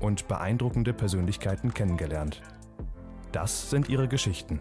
und 0.00 0.28
beeindruckende 0.28 0.92
Persönlichkeiten 0.92 1.74
kennengelernt. 1.74 2.42
Das 3.32 3.70
sind 3.70 3.88
ihre 3.88 4.08
Geschichten. 4.08 4.60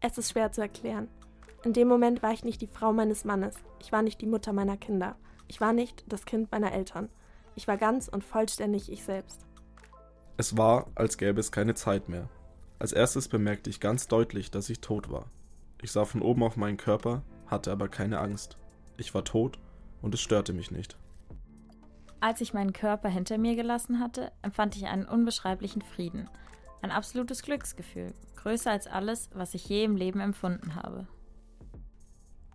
Es 0.00 0.18
ist 0.18 0.32
schwer 0.32 0.52
zu 0.52 0.60
erklären. 0.60 1.08
In 1.64 1.72
dem 1.72 1.88
Moment 1.88 2.22
war 2.22 2.32
ich 2.32 2.44
nicht 2.44 2.60
die 2.60 2.68
Frau 2.68 2.92
meines 2.92 3.24
Mannes. 3.24 3.56
Ich 3.80 3.90
war 3.90 4.02
nicht 4.02 4.20
die 4.20 4.26
Mutter 4.26 4.52
meiner 4.52 4.76
Kinder. 4.76 5.16
Ich 5.48 5.60
war 5.60 5.72
nicht 5.72 6.04
das 6.08 6.24
Kind 6.24 6.52
meiner 6.52 6.72
Eltern. 6.72 7.08
Ich 7.56 7.66
war 7.66 7.76
ganz 7.76 8.06
und 8.08 8.22
vollständig 8.22 8.92
ich 8.92 9.02
selbst. 9.02 9.46
Es 10.36 10.56
war, 10.56 10.86
als 10.94 11.18
gäbe 11.18 11.40
es 11.40 11.50
keine 11.50 11.74
Zeit 11.74 12.08
mehr. 12.08 12.28
Als 12.78 12.92
erstes 12.92 13.28
bemerkte 13.28 13.70
ich 13.70 13.80
ganz 13.80 14.06
deutlich, 14.06 14.50
dass 14.50 14.68
ich 14.68 14.80
tot 14.80 15.10
war. 15.10 15.26
Ich 15.82 15.90
sah 15.90 16.04
von 16.04 16.22
oben 16.22 16.42
auf 16.42 16.56
meinen 16.56 16.76
Körper, 16.76 17.22
hatte 17.46 17.72
aber 17.72 17.88
keine 17.88 18.20
Angst. 18.20 18.58
Ich 18.98 19.14
war 19.14 19.24
tot 19.24 19.58
und 20.06 20.14
es 20.14 20.20
störte 20.20 20.52
mich 20.52 20.70
nicht. 20.70 20.96
Als 22.20 22.40
ich 22.40 22.54
meinen 22.54 22.72
Körper 22.72 23.08
hinter 23.08 23.38
mir 23.38 23.56
gelassen 23.56 23.98
hatte, 23.98 24.30
empfand 24.40 24.76
ich 24.76 24.86
einen 24.86 25.04
unbeschreiblichen 25.04 25.82
Frieden. 25.82 26.30
Ein 26.80 26.92
absolutes 26.92 27.42
Glücksgefühl, 27.42 28.14
größer 28.36 28.70
als 28.70 28.86
alles, 28.86 29.30
was 29.34 29.54
ich 29.54 29.68
je 29.68 29.82
im 29.82 29.96
Leben 29.96 30.20
empfunden 30.20 30.76
habe. 30.76 31.08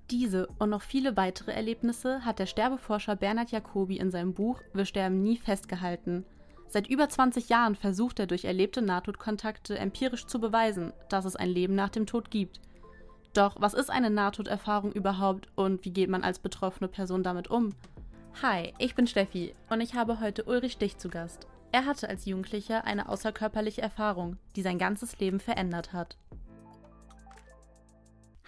Diese 0.10 0.48
und 0.60 0.70
noch 0.70 0.82
viele 0.82 1.18
weitere 1.18 1.52
Erlebnisse 1.52 2.24
hat 2.24 2.40
der 2.40 2.46
Sterbeforscher 2.46 3.18
Bernhard 3.18 3.52
Jacobi 3.52 3.98
in 3.98 4.12
seinem 4.12 4.34
Buch 4.34 4.62
Wir 4.74 4.86
sterben 4.86 5.22
nie 5.22 5.36
festgehalten. 5.38 6.26
Seit 6.70 6.88
über 6.88 7.10
20 7.10 7.50
Jahren 7.50 7.76
versucht 7.76 8.20
er 8.20 8.28
durch 8.28 8.46
erlebte 8.46 8.82
Nahtodkontakte 8.82 9.78
empirisch 9.78 10.26
zu 10.26 10.40
beweisen, 10.40 10.94
dass 11.10 11.26
es 11.26 11.36
ein 11.36 11.50
Leben 11.50 11.76
nach 11.76 11.90
dem 11.90 12.06
Tod 12.06 12.32
gibt. 12.32 12.62
Doch 13.34 13.56
was 13.60 13.74
ist 13.74 13.90
eine 13.90 14.10
Nahtoderfahrung 14.10 14.92
überhaupt 14.92 15.48
und 15.56 15.86
wie 15.86 15.92
geht 15.92 16.10
man 16.10 16.24
als 16.24 16.40
betroffene 16.40 16.90
Person 16.90 17.24
damit 17.24 17.50
um? 17.50 17.70
Hi, 18.42 18.74
ich 18.78 18.96
bin 18.96 19.08
Steffi 19.08 19.56
und 19.70 19.80
ich 19.80 19.94
habe 19.94 20.20
heute 20.20 20.44
Ulrich 20.44 20.74
Stich 20.74 20.98
zu 20.98 21.10
Gast. 21.10 21.48
Er 21.72 21.86
hatte 21.86 22.10
als 22.10 22.26
Jugendlicher 22.26 22.84
eine 22.84 23.08
außerkörperliche 23.08 23.82
Erfahrung, 23.82 24.36
die 24.58 24.62
sein 24.62 24.78
ganzes 24.78 25.18
Leben 25.20 25.40
verändert 25.40 25.94
hat. 25.94 26.18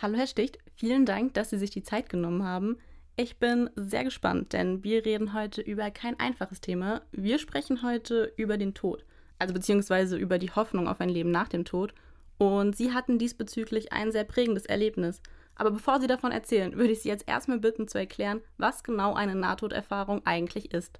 Hallo 0.01 0.17
Herr 0.17 0.27
Sticht, 0.27 0.57
vielen 0.75 1.05
Dank, 1.05 1.33
dass 1.33 1.49
Sie 1.49 1.57
sich 1.57 1.69
die 1.69 1.83
Zeit 1.83 2.09
genommen 2.09 2.43
haben. 2.43 2.77
Ich 3.15 3.37
bin 3.37 3.69
sehr 3.75 4.03
gespannt, 4.03 4.51
denn 4.51 4.83
wir 4.83 5.05
reden 5.05 5.33
heute 5.33 5.61
über 5.61 5.89
kein 5.91 6.19
einfaches 6.19 6.59
Thema. 6.59 7.01
Wir 7.13 7.39
sprechen 7.39 7.83
heute 7.83 8.33
über 8.35 8.57
den 8.57 8.73
Tod, 8.73 9.05
also 9.39 9.53
beziehungsweise 9.53 10.17
über 10.17 10.39
die 10.39 10.51
Hoffnung 10.51 10.89
auf 10.89 10.99
ein 10.99 11.09
Leben 11.09 11.31
nach 11.31 11.47
dem 11.47 11.63
Tod. 11.63 11.93
Und 12.43 12.75
Sie 12.75 12.91
hatten 12.91 13.17
diesbezüglich 13.17 13.93
ein 13.93 14.11
sehr 14.11 14.25
prägendes 14.25 14.65
Erlebnis. 14.65 15.21
Aber 15.55 15.71
bevor 15.71 16.01
Sie 16.01 16.07
davon 16.07 16.33
erzählen, 16.33 16.75
würde 16.75 16.91
ich 16.91 17.01
Sie 17.01 17.07
jetzt 17.07 17.25
erstmal 17.25 17.59
bitten 17.59 17.87
zu 17.87 17.97
erklären, 17.97 18.41
was 18.57 18.83
genau 18.83 19.13
eine 19.13 19.33
Nahtoderfahrung 19.33 20.25
eigentlich 20.25 20.73
ist. 20.73 20.99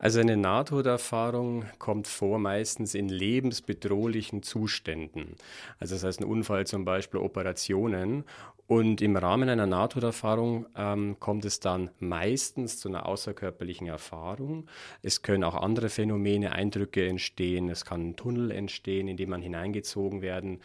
Also 0.00 0.20
eine 0.20 0.36
Nahtoderfahrung 0.36 1.64
kommt 1.78 2.06
vor 2.06 2.38
meistens 2.38 2.94
in 2.94 3.08
lebensbedrohlichen 3.08 4.44
Zuständen. 4.44 5.34
Also 5.80 5.96
das 5.96 6.04
heißt 6.04 6.20
ein 6.20 6.24
Unfall 6.24 6.66
zum 6.68 6.84
Beispiel, 6.84 7.18
Operationen. 7.18 8.24
Und 8.68 9.00
im 9.00 9.16
Rahmen 9.16 9.48
einer 9.48 9.66
Nahtoderfahrung 9.66 10.66
ähm, 10.76 11.16
kommt 11.18 11.46
es 11.46 11.58
dann 11.58 11.90
meistens 12.00 12.78
zu 12.78 12.90
einer 12.90 13.06
außerkörperlichen 13.06 13.86
Erfahrung. 13.86 14.68
Es 15.02 15.22
können 15.22 15.42
auch 15.42 15.54
andere 15.54 15.88
Phänomene, 15.88 16.52
Eindrücke 16.52 17.08
entstehen. 17.08 17.70
Es 17.70 17.86
kann 17.86 18.10
ein 18.10 18.16
Tunnel 18.16 18.50
entstehen, 18.50 19.08
in 19.08 19.16
den 19.16 19.30
man 19.30 19.40
hineingezogen 19.40 20.20
werden 20.20 20.60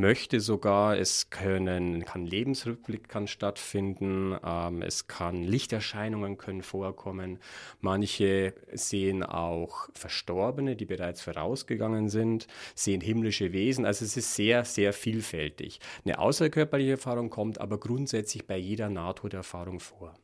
möchte 0.00 0.40
sogar. 0.40 0.96
Es 0.96 1.30
können, 1.30 2.04
kann 2.04 2.26
Lebensrückblick 2.26 3.08
kann 3.08 3.26
stattfinden. 3.26 4.36
Ähm, 4.44 4.82
es 4.82 5.06
kann 5.08 5.42
Lichterscheinungen 5.42 6.38
können 6.38 6.62
vorkommen. 6.62 7.38
Manche 7.80 8.54
sehen 8.72 9.22
auch 9.22 9.88
Verstorbene, 9.94 10.76
die 10.76 10.86
bereits 10.86 11.22
vorausgegangen 11.22 12.08
sind, 12.08 12.46
sehen 12.74 13.00
himmlische 13.00 13.52
Wesen. 13.52 13.84
Also 13.84 14.04
es 14.04 14.16
ist 14.16 14.34
sehr, 14.34 14.64
sehr 14.64 14.92
vielfältig. 14.92 15.80
Eine 16.04 16.18
außerkörperliche 16.18 16.92
Erfahrung 16.92 17.30
kommt 17.30 17.60
aber 17.60 17.78
grundsätzlich 17.78 18.46
bei 18.46 18.56
jeder 18.56 18.88
Nahtoderfahrung 18.88 19.80
vor. 19.80 20.14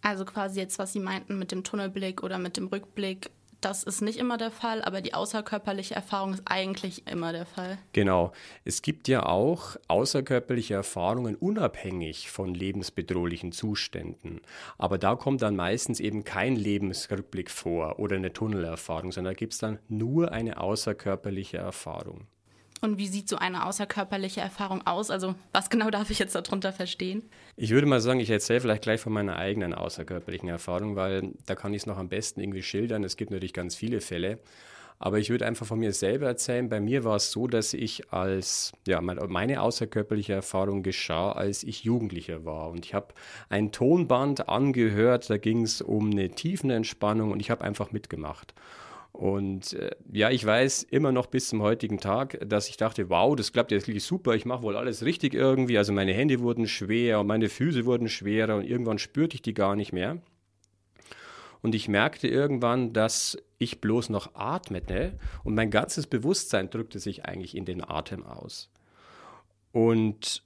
Also 0.00 0.24
quasi 0.24 0.60
jetzt, 0.60 0.78
was 0.78 0.92
Sie 0.92 1.00
meinten 1.00 1.38
mit 1.38 1.50
dem 1.50 1.64
Tunnelblick 1.64 2.22
oder 2.22 2.38
mit 2.38 2.56
dem 2.56 2.68
Rückblick, 2.68 3.30
das 3.60 3.82
ist 3.82 4.02
nicht 4.02 4.18
immer 4.18 4.38
der 4.38 4.50
Fall, 4.50 4.82
aber 4.82 5.00
die 5.00 5.14
außerkörperliche 5.14 5.94
Erfahrung 5.94 6.34
ist 6.34 6.42
eigentlich 6.44 7.06
immer 7.06 7.32
der 7.32 7.46
Fall. 7.46 7.78
Genau. 7.92 8.32
Es 8.64 8.82
gibt 8.82 9.08
ja 9.08 9.26
auch 9.26 9.76
außerkörperliche 9.88 10.74
Erfahrungen 10.74 11.34
unabhängig 11.34 12.30
von 12.30 12.54
lebensbedrohlichen 12.54 13.52
Zuständen. 13.52 14.40
Aber 14.78 14.98
da 14.98 15.16
kommt 15.16 15.42
dann 15.42 15.56
meistens 15.56 15.98
eben 16.00 16.24
kein 16.24 16.56
Lebensrückblick 16.56 17.50
vor 17.50 17.98
oder 17.98 18.16
eine 18.16 18.32
Tunnelerfahrung, 18.32 19.12
sondern 19.12 19.34
da 19.34 19.38
gibt 19.38 19.54
es 19.54 19.58
dann 19.58 19.78
nur 19.88 20.32
eine 20.32 20.60
außerkörperliche 20.60 21.58
Erfahrung. 21.58 22.26
Und 22.80 22.98
wie 22.98 23.06
sieht 23.06 23.28
so 23.28 23.36
eine 23.36 23.66
außerkörperliche 23.66 24.40
Erfahrung 24.40 24.86
aus? 24.86 25.10
Also 25.10 25.34
was 25.52 25.70
genau 25.70 25.90
darf 25.90 26.10
ich 26.10 26.18
jetzt 26.18 26.34
darunter 26.34 26.72
verstehen? 26.72 27.22
Ich 27.56 27.70
würde 27.70 27.86
mal 27.86 28.00
sagen, 28.00 28.20
ich 28.20 28.30
erzähle 28.30 28.60
vielleicht 28.60 28.82
gleich 28.82 29.00
von 29.00 29.12
meiner 29.12 29.36
eigenen 29.36 29.74
außerkörperlichen 29.74 30.48
Erfahrung, 30.48 30.96
weil 30.96 31.32
da 31.46 31.54
kann 31.54 31.74
ich 31.74 31.82
es 31.82 31.86
noch 31.86 31.98
am 31.98 32.08
besten 32.08 32.40
irgendwie 32.40 32.62
schildern. 32.62 33.04
Es 33.04 33.16
gibt 33.16 33.30
natürlich 33.30 33.52
ganz 33.52 33.74
viele 33.74 34.00
Fälle. 34.00 34.38
Aber 35.00 35.18
ich 35.18 35.30
würde 35.30 35.46
einfach 35.46 35.66
von 35.66 35.78
mir 35.78 35.92
selber 35.92 36.26
erzählen. 36.26 36.68
Bei 36.68 36.80
mir 36.80 37.04
war 37.04 37.16
es 37.16 37.30
so, 37.30 37.46
dass 37.46 37.72
ich 37.72 38.12
als, 38.12 38.72
ja, 38.86 39.00
meine 39.00 39.62
außerkörperliche 39.62 40.32
Erfahrung 40.32 40.82
geschah, 40.82 41.30
als 41.32 41.62
ich 41.62 41.84
Jugendlicher 41.84 42.44
war. 42.44 42.70
Und 42.70 42.84
ich 42.84 42.94
habe 42.94 43.14
ein 43.48 43.70
Tonband 43.70 44.48
angehört, 44.48 45.30
da 45.30 45.38
ging 45.38 45.62
es 45.62 45.82
um 45.82 46.10
eine 46.10 46.30
Tiefenentspannung 46.30 47.30
und 47.30 47.38
ich 47.38 47.50
habe 47.50 47.62
einfach 47.62 47.92
mitgemacht. 47.92 48.54
Und 49.18 49.72
äh, 49.72 49.90
ja, 50.12 50.30
ich 50.30 50.46
weiß 50.46 50.84
immer 50.84 51.10
noch 51.10 51.26
bis 51.26 51.48
zum 51.48 51.60
heutigen 51.60 51.98
Tag, 51.98 52.38
dass 52.48 52.68
ich 52.68 52.76
dachte, 52.76 53.10
wow, 53.10 53.34
das 53.34 53.52
klappt 53.52 53.72
jetzt 53.72 53.88
wirklich 53.88 54.04
super, 54.04 54.36
ich 54.36 54.44
mache 54.44 54.62
wohl 54.62 54.76
alles 54.76 55.04
richtig 55.04 55.34
irgendwie. 55.34 55.76
Also 55.76 55.92
meine 55.92 56.12
Hände 56.12 56.38
wurden 56.38 56.68
schwer 56.68 57.18
und 57.18 57.26
meine 57.26 57.48
Füße 57.48 57.84
wurden 57.84 58.08
schwerer 58.08 58.54
und 58.54 58.62
irgendwann 58.62 58.98
spürte 58.98 59.34
ich 59.34 59.42
die 59.42 59.54
gar 59.54 59.74
nicht 59.74 59.92
mehr. 59.92 60.22
Und 61.62 61.74
ich 61.74 61.88
merkte 61.88 62.28
irgendwann, 62.28 62.92
dass 62.92 63.36
ich 63.58 63.80
bloß 63.80 64.10
noch 64.10 64.36
atmete 64.36 65.18
und 65.42 65.56
mein 65.56 65.72
ganzes 65.72 66.06
Bewusstsein 66.06 66.70
drückte 66.70 67.00
sich 67.00 67.24
eigentlich 67.24 67.56
in 67.56 67.64
den 67.64 67.82
Atem 67.82 68.24
aus. 68.24 68.70
Und 69.72 70.44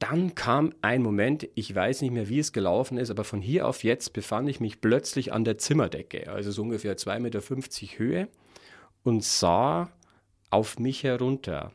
dann 0.00 0.34
kam 0.34 0.72
ein 0.80 1.02
Moment, 1.02 1.46
ich 1.54 1.72
weiß 1.72 2.00
nicht 2.00 2.10
mehr, 2.10 2.28
wie 2.28 2.38
es 2.38 2.52
gelaufen 2.52 2.96
ist, 2.96 3.10
aber 3.10 3.22
von 3.22 3.42
hier 3.42 3.68
auf 3.68 3.84
jetzt 3.84 4.14
befand 4.14 4.48
ich 4.48 4.58
mich 4.58 4.80
plötzlich 4.80 5.32
an 5.32 5.44
der 5.44 5.58
Zimmerdecke, 5.58 6.30
also 6.32 6.50
so 6.50 6.62
ungefähr 6.62 6.96
2,50 6.96 7.20
Meter 7.20 7.98
Höhe 7.98 8.28
und 9.04 9.22
sah 9.22 9.90
auf 10.48 10.78
mich 10.78 11.04
herunter. 11.04 11.72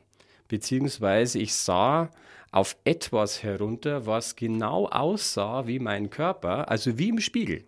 Beziehungsweise 0.48 1.38
ich 1.38 1.54
sah 1.54 2.10
auf 2.52 2.76
etwas 2.84 3.44
herunter, 3.44 4.08
was 4.08 4.36
genau 4.36 4.88
aussah 4.88 5.68
wie 5.68 5.80
mein 5.80 6.10
Körper, 6.10 6.70
also 6.70 6.98
wie 6.98 7.10
im 7.10 7.20
Spiegel. 7.20 7.64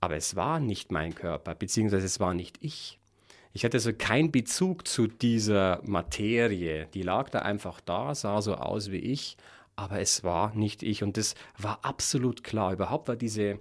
Aber 0.00 0.16
es 0.16 0.34
war 0.34 0.60
nicht 0.60 0.92
mein 0.92 1.14
Körper, 1.14 1.54
beziehungsweise 1.54 2.06
es 2.06 2.20
war 2.20 2.32
nicht 2.32 2.56
ich. 2.62 2.98
Ich 3.56 3.64
hatte 3.64 3.76
also 3.76 3.92
keinen 3.92 4.32
Bezug 4.32 4.88
zu 4.88 5.06
dieser 5.06 5.80
Materie. 5.84 6.88
Die 6.92 7.02
lag 7.02 7.30
da 7.30 7.38
einfach 7.38 7.80
da, 7.80 8.12
sah 8.12 8.42
so 8.42 8.56
aus 8.56 8.90
wie 8.90 8.98
ich, 8.98 9.36
aber 9.76 10.00
es 10.00 10.24
war 10.24 10.52
nicht 10.56 10.82
ich. 10.82 11.04
Und 11.04 11.16
das 11.16 11.36
war 11.56 11.78
absolut 11.82 12.42
klar. 12.42 12.72
Überhaupt 12.72 13.06
war 13.06 13.14
diese, 13.14 13.60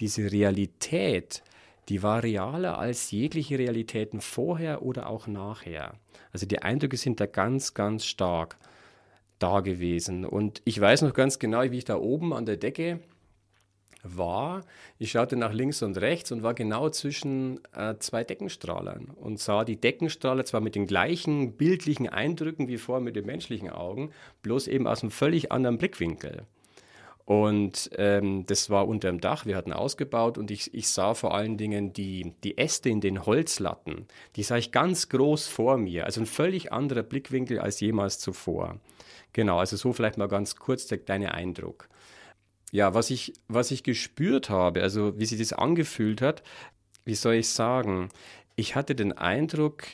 diese 0.00 0.32
Realität, 0.32 1.42
die 1.90 2.02
war 2.02 2.22
realer 2.22 2.78
als 2.78 3.10
jegliche 3.10 3.58
Realitäten 3.58 4.22
vorher 4.22 4.80
oder 4.80 5.06
auch 5.06 5.26
nachher. 5.26 5.92
Also 6.32 6.46
die 6.46 6.62
Eindrücke 6.62 6.96
sind 6.96 7.20
da 7.20 7.26
ganz, 7.26 7.74
ganz 7.74 8.06
stark 8.06 8.56
da 9.38 9.60
gewesen. 9.60 10.24
Und 10.24 10.62
ich 10.64 10.80
weiß 10.80 11.02
noch 11.02 11.12
ganz 11.12 11.38
genau, 11.38 11.62
wie 11.62 11.76
ich 11.76 11.84
da 11.84 11.96
oben 11.96 12.32
an 12.32 12.46
der 12.46 12.56
Decke 12.56 13.00
war. 14.14 14.64
Ich 14.98 15.12
schaute 15.12 15.36
nach 15.36 15.52
links 15.52 15.82
und 15.82 15.98
rechts 15.98 16.32
und 16.32 16.42
war 16.42 16.54
genau 16.54 16.90
zwischen 16.90 17.60
äh, 17.74 17.94
zwei 17.98 18.24
Deckenstrahlern 18.24 19.10
und 19.16 19.38
sah 19.40 19.64
die 19.64 19.80
Deckenstrahler 19.80 20.44
zwar 20.44 20.60
mit 20.60 20.74
den 20.74 20.86
gleichen 20.86 21.52
bildlichen 21.56 22.08
Eindrücken 22.08 22.68
wie 22.68 22.78
vorher 22.78 23.02
mit 23.02 23.16
den 23.16 23.26
menschlichen 23.26 23.70
Augen, 23.70 24.10
bloß 24.42 24.68
eben 24.68 24.86
aus 24.86 25.02
einem 25.02 25.10
völlig 25.10 25.52
anderen 25.52 25.78
Blickwinkel. 25.78 26.46
Und 27.26 27.90
ähm, 27.96 28.46
das 28.46 28.70
war 28.70 28.86
unter 28.86 29.08
dem 29.08 29.20
Dach, 29.20 29.46
wir 29.46 29.56
hatten 29.56 29.72
ausgebaut 29.72 30.38
und 30.38 30.52
ich, 30.52 30.72
ich 30.74 30.88
sah 30.88 31.12
vor 31.14 31.34
allen 31.34 31.58
Dingen 31.58 31.92
die, 31.92 32.34
die 32.44 32.56
Äste 32.56 32.88
in 32.88 33.00
den 33.00 33.26
Holzlatten, 33.26 34.06
die 34.36 34.44
sah 34.44 34.56
ich 34.56 34.70
ganz 34.70 35.08
groß 35.08 35.48
vor 35.48 35.76
mir, 35.76 36.06
also 36.06 36.20
ein 36.20 36.26
völlig 36.26 36.72
anderer 36.72 37.02
Blickwinkel 37.02 37.58
als 37.58 37.80
jemals 37.80 38.20
zuvor. 38.20 38.78
Genau, 39.32 39.58
also 39.58 39.76
so 39.76 39.92
vielleicht 39.92 40.18
mal 40.18 40.28
ganz 40.28 40.54
kurz 40.54 40.86
der 40.86 40.98
kleine 40.98 41.34
Eindruck. 41.34 41.88
Ja, 42.72 42.94
was 42.94 43.10
ich, 43.10 43.34
was 43.48 43.70
ich 43.70 43.82
gespürt 43.82 44.50
habe, 44.50 44.82
also 44.82 45.18
wie 45.18 45.26
sich 45.26 45.38
das 45.38 45.52
angefühlt 45.52 46.20
hat, 46.20 46.42
wie 47.04 47.14
soll 47.14 47.34
ich 47.34 47.48
sagen, 47.48 48.08
ich 48.56 48.74
hatte 48.74 48.94
den 48.94 49.12
Eindruck, 49.12 49.84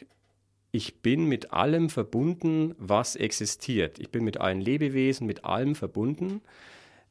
ich 0.70 1.02
bin 1.02 1.26
mit 1.26 1.52
allem 1.52 1.90
verbunden, 1.90 2.74
was 2.78 3.14
existiert. 3.14 3.98
Ich 3.98 4.10
bin 4.10 4.24
mit 4.24 4.40
allen 4.40 4.60
Lebewesen, 4.60 5.26
mit 5.26 5.44
allem 5.44 5.74
verbunden. 5.74 6.40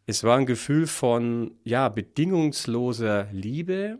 Es 0.07 0.23
war 0.23 0.37
ein 0.37 0.47
Gefühl 0.47 0.87
von 0.87 1.51
ja, 1.63 1.87
bedingungsloser 1.89 3.27
Liebe, 3.31 3.99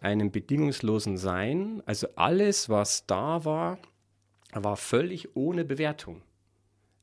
einem 0.00 0.32
bedingungslosen 0.32 1.18
Sein. 1.18 1.82
Also 1.86 2.08
alles, 2.16 2.68
was 2.68 3.06
da 3.06 3.44
war, 3.44 3.78
war 4.52 4.76
völlig 4.76 5.36
ohne 5.36 5.64
Bewertung. 5.64 6.22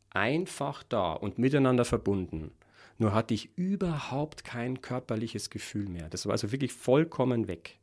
Einfach 0.09 0.83
da 0.83 1.13
und 1.13 1.37
miteinander 1.37 1.85
verbunden. 1.85 2.51
Nur 2.97 3.13
hatte 3.13 3.33
ich 3.33 3.49
überhaupt 3.55 4.43
kein 4.43 4.81
körperliches 4.81 5.49
Gefühl 5.49 5.87
mehr. 5.87 6.09
Das 6.09 6.25
war 6.25 6.33
also 6.33 6.51
wirklich 6.51 6.73
vollkommen 6.73 7.47
weg. 7.47 7.77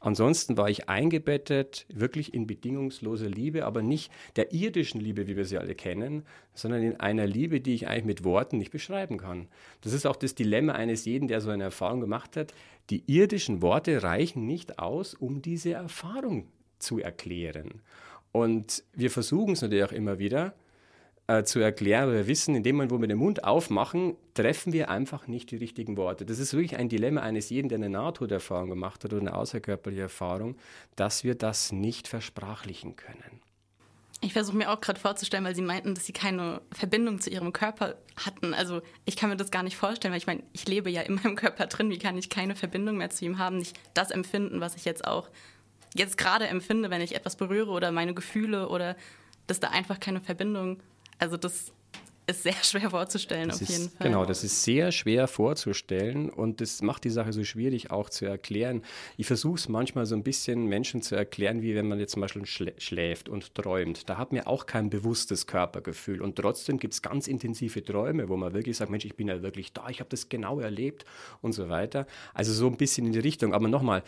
Ansonsten 0.00 0.56
war 0.56 0.70
ich 0.70 0.88
eingebettet 0.88 1.84
wirklich 1.88 2.32
in 2.32 2.46
bedingungslose 2.46 3.26
Liebe, 3.26 3.64
aber 3.64 3.82
nicht 3.82 4.12
der 4.36 4.52
irdischen 4.52 5.00
Liebe, 5.00 5.26
wie 5.26 5.36
wir 5.36 5.44
sie 5.44 5.58
alle 5.58 5.74
kennen, 5.74 6.24
sondern 6.54 6.82
in 6.82 7.00
einer 7.00 7.26
Liebe, 7.26 7.60
die 7.60 7.74
ich 7.74 7.88
eigentlich 7.88 8.04
mit 8.04 8.24
Worten 8.24 8.58
nicht 8.58 8.70
beschreiben 8.70 9.18
kann. 9.18 9.48
Das 9.80 9.92
ist 9.92 10.06
auch 10.06 10.14
das 10.14 10.36
Dilemma 10.36 10.74
eines 10.74 11.04
jeden, 11.04 11.26
der 11.26 11.40
so 11.40 11.50
eine 11.50 11.64
Erfahrung 11.64 12.00
gemacht 12.00 12.36
hat. 12.36 12.54
Die 12.90 13.02
irdischen 13.06 13.60
Worte 13.60 14.04
reichen 14.04 14.46
nicht 14.46 14.78
aus, 14.78 15.14
um 15.14 15.42
diese 15.42 15.72
Erfahrung 15.72 16.46
zu 16.78 17.00
erklären. 17.00 17.82
Und 18.30 18.84
wir 18.94 19.10
versuchen 19.10 19.54
es 19.54 19.62
natürlich 19.62 19.84
auch 19.84 19.92
immer 19.92 20.20
wieder, 20.20 20.54
äh, 21.28 21.44
zu 21.44 21.60
erklären. 21.60 22.10
Wir 22.10 22.26
wissen, 22.26 22.54
in 22.54 22.62
dem 22.62 22.76
Moment, 22.76 22.90
wo 22.90 22.98
wir 22.98 23.06
den 23.06 23.18
Mund 23.18 23.44
aufmachen, 23.44 24.16
treffen 24.32 24.72
wir 24.72 24.88
einfach 24.90 25.26
nicht 25.26 25.50
die 25.50 25.56
richtigen 25.56 25.98
Worte. 25.98 26.24
Das 26.24 26.38
ist 26.38 26.54
wirklich 26.54 26.78
ein 26.78 26.88
Dilemma 26.88 27.20
eines 27.20 27.50
jeden, 27.50 27.68
der 27.68 27.76
eine 27.76 27.90
Nahtoderfahrung 27.90 28.70
gemacht 28.70 29.04
hat 29.04 29.12
oder 29.12 29.20
eine 29.20 29.34
außerkörperliche 29.34 30.02
Erfahrung, 30.02 30.56
dass 30.96 31.24
wir 31.24 31.34
das 31.34 31.70
nicht 31.70 32.08
versprachlichen 32.08 32.96
können. 32.96 33.42
Ich 34.20 34.32
versuche 34.32 34.56
mir 34.56 34.72
auch 34.72 34.80
gerade 34.80 34.98
vorzustellen, 34.98 35.44
weil 35.44 35.54
Sie 35.54 35.62
meinten, 35.62 35.94
dass 35.94 36.06
Sie 36.06 36.14
keine 36.14 36.62
Verbindung 36.72 37.20
zu 37.20 37.28
Ihrem 37.28 37.52
Körper 37.52 37.96
hatten. 38.16 38.54
Also 38.54 38.80
ich 39.04 39.16
kann 39.16 39.28
mir 39.28 39.36
das 39.36 39.50
gar 39.50 39.62
nicht 39.62 39.76
vorstellen, 39.76 40.12
weil 40.12 40.18
ich 40.18 40.26
meine, 40.26 40.42
ich 40.54 40.66
lebe 40.66 40.90
ja 40.90 41.02
in 41.02 41.16
meinem 41.16 41.36
Körper 41.36 41.66
drin. 41.66 41.90
Wie 41.90 41.98
kann 41.98 42.16
ich 42.16 42.30
keine 42.30 42.56
Verbindung 42.56 42.96
mehr 42.96 43.10
zu 43.10 43.26
ihm 43.26 43.38
haben? 43.38 43.58
Nicht 43.58 43.78
das 43.92 44.10
empfinden, 44.10 44.60
was 44.60 44.76
ich 44.76 44.86
jetzt 44.86 45.06
auch 45.06 45.28
jetzt 45.94 46.16
gerade 46.16 46.48
empfinde, 46.48 46.88
wenn 46.88 47.02
ich 47.02 47.14
etwas 47.14 47.36
berühre 47.36 47.70
oder 47.70 47.92
meine 47.92 48.14
Gefühle 48.14 48.68
oder 48.70 48.96
dass 49.46 49.60
da 49.60 49.68
einfach 49.68 50.00
keine 50.00 50.20
Verbindung 50.20 50.80
also 51.18 51.36
das 51.36 51.72
ist 52.28 52.42
sehr 52.42 52.52
schwer 52.62 52.90
vorzustellen, 52.90 53.48
das 53.48 53.62
auf 53.62 53.62
ist, 53.62 53.78
jeden 53.78 53.90
Fall. 53.90 54.06
Genau, 54.06 54.24
das 54.24 54.44
ist 54.44 54.62
sehr 54.62 54.92
schwer 54.92 55.26
vorzustellen 55.26 56.30
und 56.30 56.60
das 56.60 56.82
macht 56.82 57.04
die 57.04 57.10
Sache 57.10 57.32
so 57.32 57.42
schwierig 57.44 57.90
auch 57.90 58.10
zu 58.10 58.26
erklären. 58.26 58.82
Ich 59.16 59.26
versuche 59.26 59.56
es 59.56 59.68
manchmal 59.68 60.06
so 60.06 60.14
ein 60.14 60.22
bisschen 60.22 60.66
Menschen 60.66 61.02
zu 61.02 61.14
erklären, 61.16 61.62
wie 61.62 61.74
wenn 61.74 61.88
man 61.88 61.98
jetzt 61.98 62.12
zum 62.12 62.20
Beispiel 62.20 62.44
schläft 62.46 63.28
und 63.28 63.54
träumt. 63.54 64.08
Da 64.08 64.18
hat 64.18 64.32
man 64.32 64.42
auch 64.42 64.66
kein 64.66 64.90
bewusstes 64.90 65.46
Körpergefühl 65.46 66.22
und 66.22 66.36
trotzdem 66.36 66.78
gibt 66.78 66.94
es 66.94 67.02
ganz 67.02 67.26
intensive 67.26 67.82
Träume, 67.82 68.28
wo 68.28 68.36
man 68.36 68.52
wirklich 68.52 68.76
sagt, 68.76 68.90
Mensch, 68.90 69.04
ich 69.04 69.16
bin 69.16 69.28
ja 69.28 69.42
wirklich 69.42 69.72
da, 69.72 69.88
ich 69.88 70.00
habe 70.00 70.10
das 70.10 70.28
genau 70.28 70.60
erlebt 70.60 71.04
und 71.40 71.52
so 71.52 71.68
weiter. 71.68 72.06
Also 72.34 72.52
so 72.52 72.66
ein 72.66 72.76
bisschen 72.76 73.06
in 73.06 73.12
die 73.12 73.18
Richtung. 73.18 73.54
Aber 73.54 73.68
nochmal, 73.68 74.02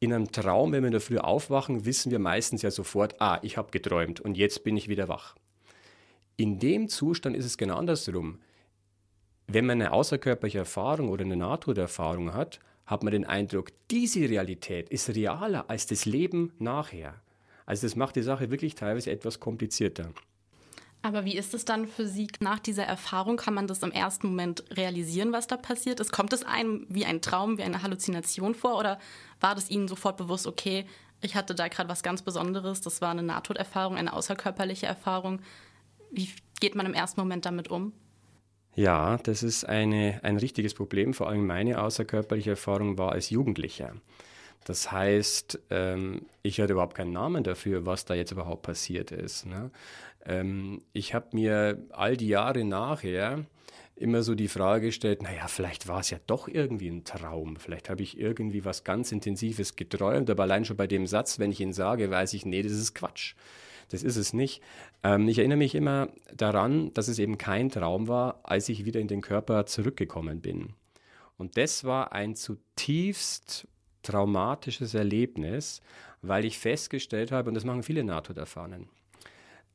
in 0.00 0.12
einem 0.12 0.32
Traum, 0.32 0.72
wenn 0.72 0.82
wir 0.82 0.88
in 0.88 0.92
der 0.92 1.00
Früh 1.00 1.18
aufwachen, 1.18 1.84
wissen 1.84 2.10
wir 2.10 2.18
meistens 2.18 2.62
ja 2.62 2.72
sofort, 2.72 3.20
ah, 3.20 3.38
ich 3.42 3.56
habe 3.56 3.70
geträumt 3.70 4.20
und 4.20 4.36
jetzt 4.36 4.64
bin 4.64 4.76
ich 4.76 4.88
wieder 4.88 5.06
wach. 5.06 5.36
In 6.42 6.58
dem 6.58 6.88
Zustand 6.88 7.36
ist 7.36 7.44
es 7.44 7.56
genau 7.56 7.76
andersrum. 7.76 8.40
Wenn 9.46 9.64
man 9.64 9.80
eine 9.80 9.92
außerkörperliche 9.92 10.58
Erfahrung 10.58 11.08
oder 11.08 11.24
eine 11.24 11.36
Nahtoderfahrung 11.36 12.34
hat, 12.34 12.58
hat 12.84 13.04
man 13.04 13.12
den 13.12 13.24
Eindruck, 13.24 13.68
diese 13.92 14.28
Realität 14.28 14.88
ist 14.88 15.10
realer 15.10 15.70
als 15.70 15.86
das 15.86 16.04
Leben 16.04 16.52
nachher. 16.58 17.14
Also 17.64 17.86
das 17.86 17.94
macht 17.94 18.16
die 18.16 18.22
Sache 18.22 18.50
wirklich 18.50 18.74
teilweise 18.74 19.12
etwas 19.12 19.38
komplizierter. 19.38 20.08
Aber 21.02 21.24
wie 21.24 21.36
ist 21.36 21.54
es 21.54 21.64
dann 21.64 21.86
für 21.86 22.08
Sie 22.08 22.26
nach 22.40 22.58
dieser 22.58 22.86
Erfahrung? 22.86 23.36
Kann 23.36 23.54
man 23.54 23.68
das 23.68 23.84
im 23.84 23.92
ersten 23.92 24.26
Moment 24.26 24.64
realisieren, 24.76 25.30
was 25.30 25.46
da 25.46 25.56
passiert 25.56 26.00
ist? 26.00 26.10
Kommt 26.10 26.32
es 26.32 26.42
einem 26.42 26.86
wie 26.88 27.04
ein 27.04 27.22
Traum, 27.22 27.56
wie 27.56 27.62
eine 27.62 27.84
Halluzination 27.84 28.56
vor? 28.56 28.80
Oder 28.80 28.98
war 29.38 29.54
das 29.54 29.70
Ihnen 29.70 29.86
sofort 29.86 30.16
bewusst, 30.16 30.48
okay, 30.48 30.86
ich 31.20 31.36
hatte 31.36 31.54
da 31.54 31.68
gerade 31.68 31.88
was 31.88 32.02
ganz 32.02 32.20
Besonderes, 32.20 32.80
das 32.80 33.00
war 33.00 33.12
eine 33.12 33.22
Nahtoderfahrung, 33.22 33.96
eine 33.96 34.12
außerkörperliche 34.12 34.86
Erfahrung? 34.86 35.40
Wie 36.12 36.28
geht 36.60 36.74
man 36.74 36.86
im 36.86 36.94
ersten 36.94 37.20
Moment 37.20 37.46
damit 37.46 37.68
um? 37.68 37.92
Ja, 38.74 39.18
das 39.18 39.42
ist 39.42 39.64
eine, 39.64 40.20
ein 40.22 40.36
richtiges 40.36 40.74
Problem. 40.74 41.12
Vor 41.14 41.28
allem 41.28 41.46
meine 41.46 41.82
außerkörperliche 41.82 42.50
Erfahrung 42.50 42.96
war 42.98 43.12
als 43.12 43.30
Jugendlicher. 43.30 43.94
Das 44.64 44.92
heißt, 44.92 45.58
ähm, 45.70 46.26
ich 46.42 46.60
hatte 46.60 46.74
überhaupt 46.74 46.94
keinen 46.94 47.12
Namen 47.12 47.42
dafür, 47.42 47.84
was 47.84 48.04
da 48.04 48.14
jetzt 48.14 48.30
überhaupt 48.30 48.62
passiert 48.62 49.10
ist. 49.10 49.46
Ne? 49.46 49.70
Ähm, 50.24 50.82
ich 50.92 51.14
habe 51.14 51.28
mir 51.32 51.82
all 51.90 52.16
die 52.16 52.28
Jahre 52.28 52.64
nachher 52.64 53.44
immer 53.96 54.22
so 54.22 54.34
die 54.34 54.48
Frage 54.48 54.86
gestellt, 54.86 55.22
naja, 55.22 55.48
vielleicht 55.48 55.88
war 55.88 56.00
es 56.00 56.10
ja 56.10 56.18
doch 56.26 56.48
irgendwie 56.48 56.88
ein 56.88 57.04
Traum, 57.04 57.56
vielleicht 57.56 57.90
habe 57.90 58.02
ich 58.02 58.18
irgendwie 58.18 58.64
was 58.64 58.84
ganz 58.84 59.12
Intensives 59.12 59.76
geträumt, 59.76 60.30
aber 60.30 60.44
allein 60.44 60.64
schon 60.64 60.76
bei 60.76 60.86
dem 60.86 61.06
Satz, 61.06 61.38
wenn 61.38 61.52
ich 61.52 61.60
ihn 61.60 61.72
sage, 61.72 62.10
weiß 62.10 62.32
ich, 62.34 62.46
nee, 62.46 62.62
das 62.62 62.72
ist 62.72 62.94
Quatsch. 62.94 63.34
Das 63.92 64.02
ist 64.02 64.16
es 64.16 64.32
nicht. 64.32 64.62
Ähm, 65.02 65.28
ich 65.28 65.38
erinnere 65.38 65.58
mich 65.58 65.74
immer 65.74 66.08
daran, 66.34 66.92
dass 66.94 67.08
es 67.08 67.18
eben 67.18 67.38
kein 67.38 67.68
Traum 67.68 68.08
war, 68.08 68.40
als 68.42 68.68
ich 68.68 68.84
wieder 68.84 69.00
in 69.00 69.08
den 69.08 69.20
Körper 69.20 69.66
zurückgekommen 69.66 70.40
bin. 70.40 70.74
Und 71.36 71.56
das 71.56 71.84
war 71.84 72.12
ein 72.12 72.34
zutiefst 72.34 73.66
traumatisches 74.02 74.94
Erlebnis, 74.94 75.80
weil 76.22 76.44
ich 76.44 76.58
festgestellt 76.58 77.32
habe, 77.32 77.48
und 77.48 77.54
das 77.54 77.64
machen 77.64 77.82
viele 77.82 78.04
Nahtoderfahrenen, 78.04 78.88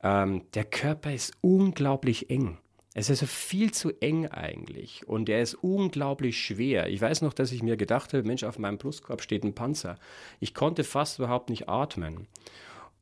ähm, 0.02 0.42
der 0.54 0.64
Körper 0.64 1.12
ist 1.12 1.32
unglaublich 1.40 2.30
eng. 2.30 2.58
Es 2.94 3.10
ist 3.10 3.22
also 3.22 3.26
viel 3.26 3.72
zu 3.72 3.92
eng 4.00 4.26
eigentlich 4.26 5.06
und 5.06 5.28
er 5.28 5.42
ist 5.42 5.54
unglaublich 5.54 6.40
schwer. 6.40 6.88
Ich 6.88 7.00
weiß 7.00 7.22
noch, 7.22 7.32
dass 7.32 7.52
ich 7.52 7.62
mir 7.62 7.76
gedacht 7.76 8.12
habe, 8.12 8.26
Mensch, 8.26 8.44
auf 8.44 8.58
meinem 8.58 8.78
Brustkorb 8.78 9.22
steht 9.22 9.44
ein 9.44 9.54
Panzer. 9.54 9.98
Ich 10.40 10.54
konnte 10.54 10.84
fast 10.84 11.18
überhaupt 11.18 11.50
nicht 11.50 11.68
atmen. 11.68 12.26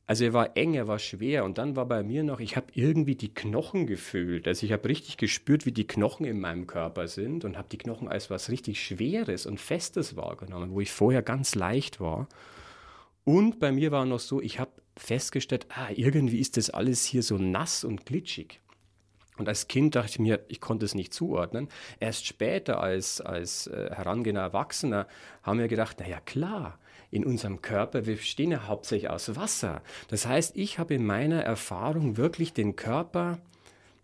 Also 0.07 0.23
er 0.23 0.31
war 0.31 0.55
eng, 0.55 0.73
er 0.73 0.87
war 0.87 0.99
schwer 0.99 1.43
und 1.43 1.57
dann 1.57 1.75
war 1.75 1.85
bei 1.85 2.01
mir 2.01 2.23
noch, 2.23 2.39
ich 2.39 2.55
habe 2.55 2.67
irgendwie 2.73 3.15
die 3.15 3.33
Knochen 3.33 3.87
gefühlt. 3.87 4.47
Also 4.47 4.65
ich 4.65 4.71
habe 4.71 4.87
richtig 4.87 5.17
gespürt, 5.17 5.65
wie 5.65 5.73
die 5.73 5.85
Knochen 5.85 6.25
in 6.25 6.39
meinem 6.39 6.65
Körper 6.65 7.09
sind 7.09 7.43
und 7.43 7.57
habe 7.57 7.67
die 7.69 7.77
Knochen 7.77 8.07
als 8.07 8.29
was 8.29 8.49
richtig 8.49 8.81
Schweres 8.81 9.45
und 9.45 9.59
Festes 9.59 10.15
wahrgenommen, 10.15 10.71
wo 10.71 10.79
ich 10.79 10.91
vorher 10.91 11.21
ganz 11.21 11.55
leicht 11.55 11.99
war. 11.99 12.29
Und 13.25 13.59
bei 13.59 13.73
mir 13.73 13.91
war 13.91 14.05
noch 14.05 14.21
so, 14.21 14.41
ich 14.41 14.59
habe 14.59 14.71
festgestellt, 14.95 15.67
ah, 15.69 15.89
irgendwie 15.93 16.39
ist 16.39 16.55
das 16.55 16.69
alles 16.69 17.03
hier 17.03 17.21
so 17.21 17.37
nass 17.37 17.83
und 17.83 18.05
glitschig. 18.05 18.61
Und 19.37 19.49
als 19.49 19.67
Kind 19.67 19.95
dachte 19.95 20.11
ich 20.11 20.19
mir, 20.19 20.39
ich 20.47 20.61
konnte 20.61 20.85
es 20.85 20.95
nicht 20.95 21.13
zuordnen. 21.13 21.67
Erst 21.99 22.25
später 22.25 22.81
als, 22.81 23.19
als 23.19 23.67
äh, 23.67 23.89
herangehender 23.91 24.41
Erwachsener 24.41 25.07
haben 25.43 25.59
wir 25.59 25.67
gedacht, 25.67 25.99
naja 25.99 26.21
klar, 26.21 26.79
in 27.11 27.25
unserem 27.25 27.61
Körper, 27.61 28.05
wir 28.05 28.15
bestehen 28.15 28.51
ja 28.51 28.67
hauptsächlich 28.67 29.09
aus 29.09 29.35
Wasser. 29.35 29.81
Das 30.09 30.25
heißt, 30.25 30.57
ich 30.57 30.79
habe 30.79 30.95
in 30.95 31.05
meiner 31.05 31.41
Erfahrung 31.41 32.17
wirklich 32.17 32.53
den 32.53 32.75
Körper 32.75 33.39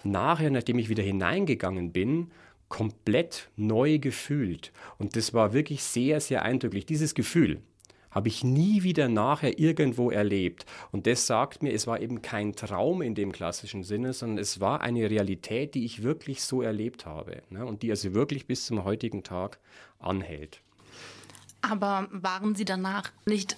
nachher, 0.03 0.51
nachdem 0.51 0.79
ich 0.79 0.89
wieder 0.89 1.03
hineingegangen 1.03 1.91
bin, 1.91 2.31
komplett 2.69 3.49
neu 3.55 3.99
gefühlt. 3.99 4.71
Und 4.97 5.15
das 5.15 5.33
war 5.33 5.53
wirklich 5.53 5.83
sehr, 5.83 6.19
sehr 6.19 6.43
eindrücklich. 6.43 6.85
Dieses 6.85 7.13
Gefühl, 7.13 7.61
habe 8.13 8.27
ich 8.27 8.43
nie 8.43 8.83
wieder 8.83 9.09
nachher 9.09 9.59
irgendwo 9.59 10.11
erlebt. 10.11 10.65
Und 10.91 11.07
das 11.07 11.25
sagt 11.25 11.63
mir, 11.63 11.73
es 11.73 11.87
war 11.87 11.99
eben 11.99 12.21
kein 12.21 12.55
Traum 12.55 13.01
in 13.01 13.15
dem 13.15 13.31
klassischen 13.31 13.83
Sinne, 13.83 14.13
sondern 14.13 14.37
es 14.37 14.59
war 14.59 14.81
eine 14.81 15.09
Realität, 15.09 15.73
die 15.73 15.83
ich 15.83 16.03
wirklich 16.03 16.43
so 16.43 16.61
erlebt 16.61 17.05
habe 17.05 17.41
ne? 17.49 17.65
und 17.65 17.81
die 17.81 17.89
also 17.89 18.13
wirklich 18.13 18.45
bis 18.45 18.65
zum 18.65 18.83
heutigen 18.83 19.23
Tag 19.23 19.59
anhält. 19.99 20.61
Aber 21.63 22.07
waren 22.11 22.55
Sie 22.55 22.65
danach 22.65 23.11
nicht 23.25 23.55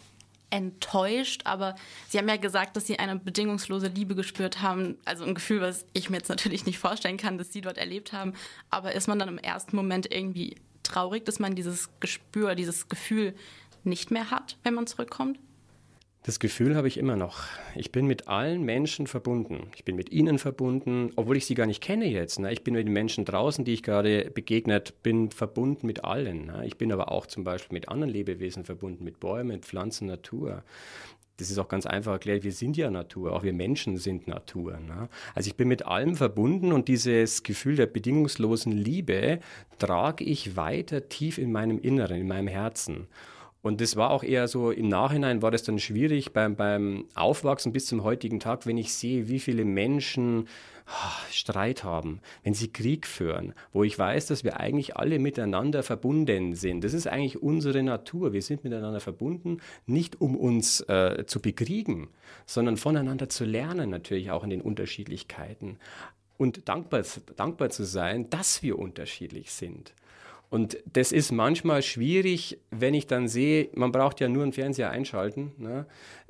enttäuscht, 0.52 1.42
aber 1.44 1.76
Sie 2.08 2.18
haben 2.18 2.30
ja 2.30 2.38
gesagt, 2.38 2.78
dass 2.78 2.86
Sie 2.86 3.00
eine 3.00 3.18
bedingungslose 3.18 3.88
Liebe 3.88 4.16
gespürt 4.16 4.62
haben. 4.62 4.98
Also 5.04 5.26
ein 5.26 5.36
Gefühl, 5.36 5.60
was 5.60 5.86
ich 5.94 6.10
mir 6.10 6.18
jetzt 6.18 6.30
natürlich 6.30 6.66
nicht 6.66 6.80
vorstellen 6.80 7.18
kann, 7.18 7.38
dass 7.38 7.52
Sie 7.52 7.62
dort 7.62 7.78
erlebt 7.78 8.14
haben. 8.14 8.34
Aber 8.70 8.94
ist 8.94 9.08
man 9.08 9.20
dann 9.20 9.28
im 9.28 9.38
ersten 9.40 9.76
Moment 9.76 10.14
irgendwie 10.14 10.56
traurig, 10.84 11.26
dass 11.26 11.40
man 11.40 11.56
dieses 11.56 11.90
Gespür, 12.00 12.56
dieses 12.56 12.88
Gefühl 12.88 13.36
nicht 13.84 14.12
mehr 14.12 14.30
hat, 14.30 14.58
wenn 14.64 14.76
man 14.76 14.88
zurückkommt? 14.88 15.40
Das 16.26 16.40
Gefühl 16.40 16.76
habe 16.76 16.88
ich 16.88 16.98
immer 16.98 17.16
noch. 17.16 17.44
Ich 17.76 17.92
bin 17.92 18.08
mit 18.08 18.28
allen 18.28 18.64
Menschen 18.64 19.06
verbunden. 19.06 19.68
Ich 19.76 19.86
bin 19.86 19.96
mit 19.96 20.12
ihnen 20.12 20.40
verbunden, 20.40 21.12
obwohl 21.18 21.38
ich 21.38 21.46
sie 21.46 21.54
gar 21.54 21.68
nicht 21.68 21.84
kenne 21.84 22.08
jetzt. 22.08 22.40
Ne? 22.40 22.52
Ich 22.52 22.64
bin 22.64 22.74
mit 22.74 22.88
den 22.88 22.94
Menschen 22.94 23.26
draußen, 23.26 23.64
die 23.64 23.74
ich 23.74 23.84
gerade 23.84 24.32
begegnet 24.34 25.04
bin, 25.04 25.30
verbunden 25.30 25.86
mit 25.86 26.04
allen. 26.04 26.48
Ne? 26.48 26.64
Ich 26.66 26.80
bin 26.80 26.92
aber 26.92 27.12
auch 27.12 27.28
zum 27.28 27.44
Beispiel 27.44 27.76
mit 27.76 27.90
anderen 27.90 28.12
Lebewesen 28.12 28.66
verbunden, 28.66 29.04
mit 29.04 29.20
Bäumen, 29.20 29.62
Pflanzen, 29.62 30.08
Natur. 30.08 30.64
Das 31.38 31.52
ist 31.52 31.60
auch 31.60 31.68
ganz 31.68 31.86
einfach 31.86 32.14
erklärt, 32.14 32.44
wir 32.44 32.54
sind 32.54 32.76
ja 32.76 32.90
Natur, 32.90 33.32
auch 33.32 33.44
wir 33.44 33.54
Menschen 33.54 33.98
sind 33.98 34.28
Natur. 34.28 34.80
Ne? 34.80 35.10
Also 35.36 35.50
ich 35.50 35.56
bin 35.56 35.68
mit 35.68 35.86
allem 35.86 36.16
verbunden 36.16 36.72
und 36.72 36.88
dieses 36.88 37.44
Gefühl 37.44 37.76
der 37.76 37.86
bedingungslosen 37.86 38.72
Liebe 38.72 39.42
trage 39.78 40.24
ich 40.24 40.58
weiter 40.58 41.08
tief 41.08 41.38
in 41.38 41.52
meinem 41.52 41.78
Inneren, 41.78 42.20
in 42.20 42.28
meinem 42.28 42.48
Herzen. 42.48 43.10
Und 43.66 43.82
das 43.82 43.96
war 43.96 44.12
auch 44.12 44.22
eher 44.22 44.48
so, 44.48 44.70
im 44.70 44.90
Nachhinein 44.90 45.42
war 45.42 45.50
das 45.50 45.64
dann 45.64 45.80
schwierig 45.80 46.34
beim, 46.34 46.56
beim 46.56 47.06
Aufwachsen 47.16 47.74
bis 47.74 47.88
zum 47.88 48.04
heutigen 48.04 48.40
Tag, 48.40 48.68
wenn 48.68 48.78
ich 48.78 48.94
sehe, 48.94 49.28
wie 49.28 49.40
viele 49.40 49.66
Menschen 49.66 50.48
Streit 51.32 51.84
haben, 51.84 52.20
wenn 52.44 52.54
sie 52.54 52.72
Krieg 52.72 53.08
führen, 53.08 53.56
wo 53.74 53.84
ich 53.84 53.98
weiß, 53.98 54.28
dass 54.28 54.44
wir 54.44 54.60
eigentlich 54.60 54.98
alle 54.98 55.18
miteinander 55.18 55.82
verbunden 55.82 56.54
sind. 56.54 56.84
Das 56.84 56.94
ist 56.94 57.08
eigentlich 57.08 57.42
unsere 57.42 57.82
Natur. 57.82 58.34
Wir 58.34 58.44
sind 58.44 58.64
miteinander 58.64 59.00
verbunden, 59.00 59.58
nicht 59.88 60.22
um 60.22 60.38
uns 60.38 60.82
äh, 60.82 61.26
zu 61.26 61.42
bekriegen, 61.42 62.10
sondern 62.46 62.78
voneinander 62.78 63.30
zu 63.30 63.46
lernen, 63.46 63.90
natürlich 63.90 64.30
auch 64.30 64.44
in 64.44 64.52
den 64.52 64.62
Unterschiedlichkeiten. 64.62 65.80
Und 66.38 66.70
dankbar, 66.70 67.02
dankbar 67.36 67.72
zu 67.72 67.84
sein, 67.84 68.30
dass 68.30 68.62
wir 68.62 68.78
unterschiedlich 68.78 69.52
sind. 69.52 69.96
Und 70.56 70.78
das 70.86 71.12
ist 71.12 71.34
manchmal 71.34 71.84
schwierig, 71.84 72.60
wenn 72.72 72.94
ich 72.94 73.08
dann 73.08 73.28
sehe, 73.28 73.68
man 73.74 73.92
braucht 73.92 74.22
ja 74.22 74.30
nur 74.30 74.44
einen 74.44 74.54
Fernseher 74.54 74.90
einschalten 74.90 75.52
ne? 75.58 75.86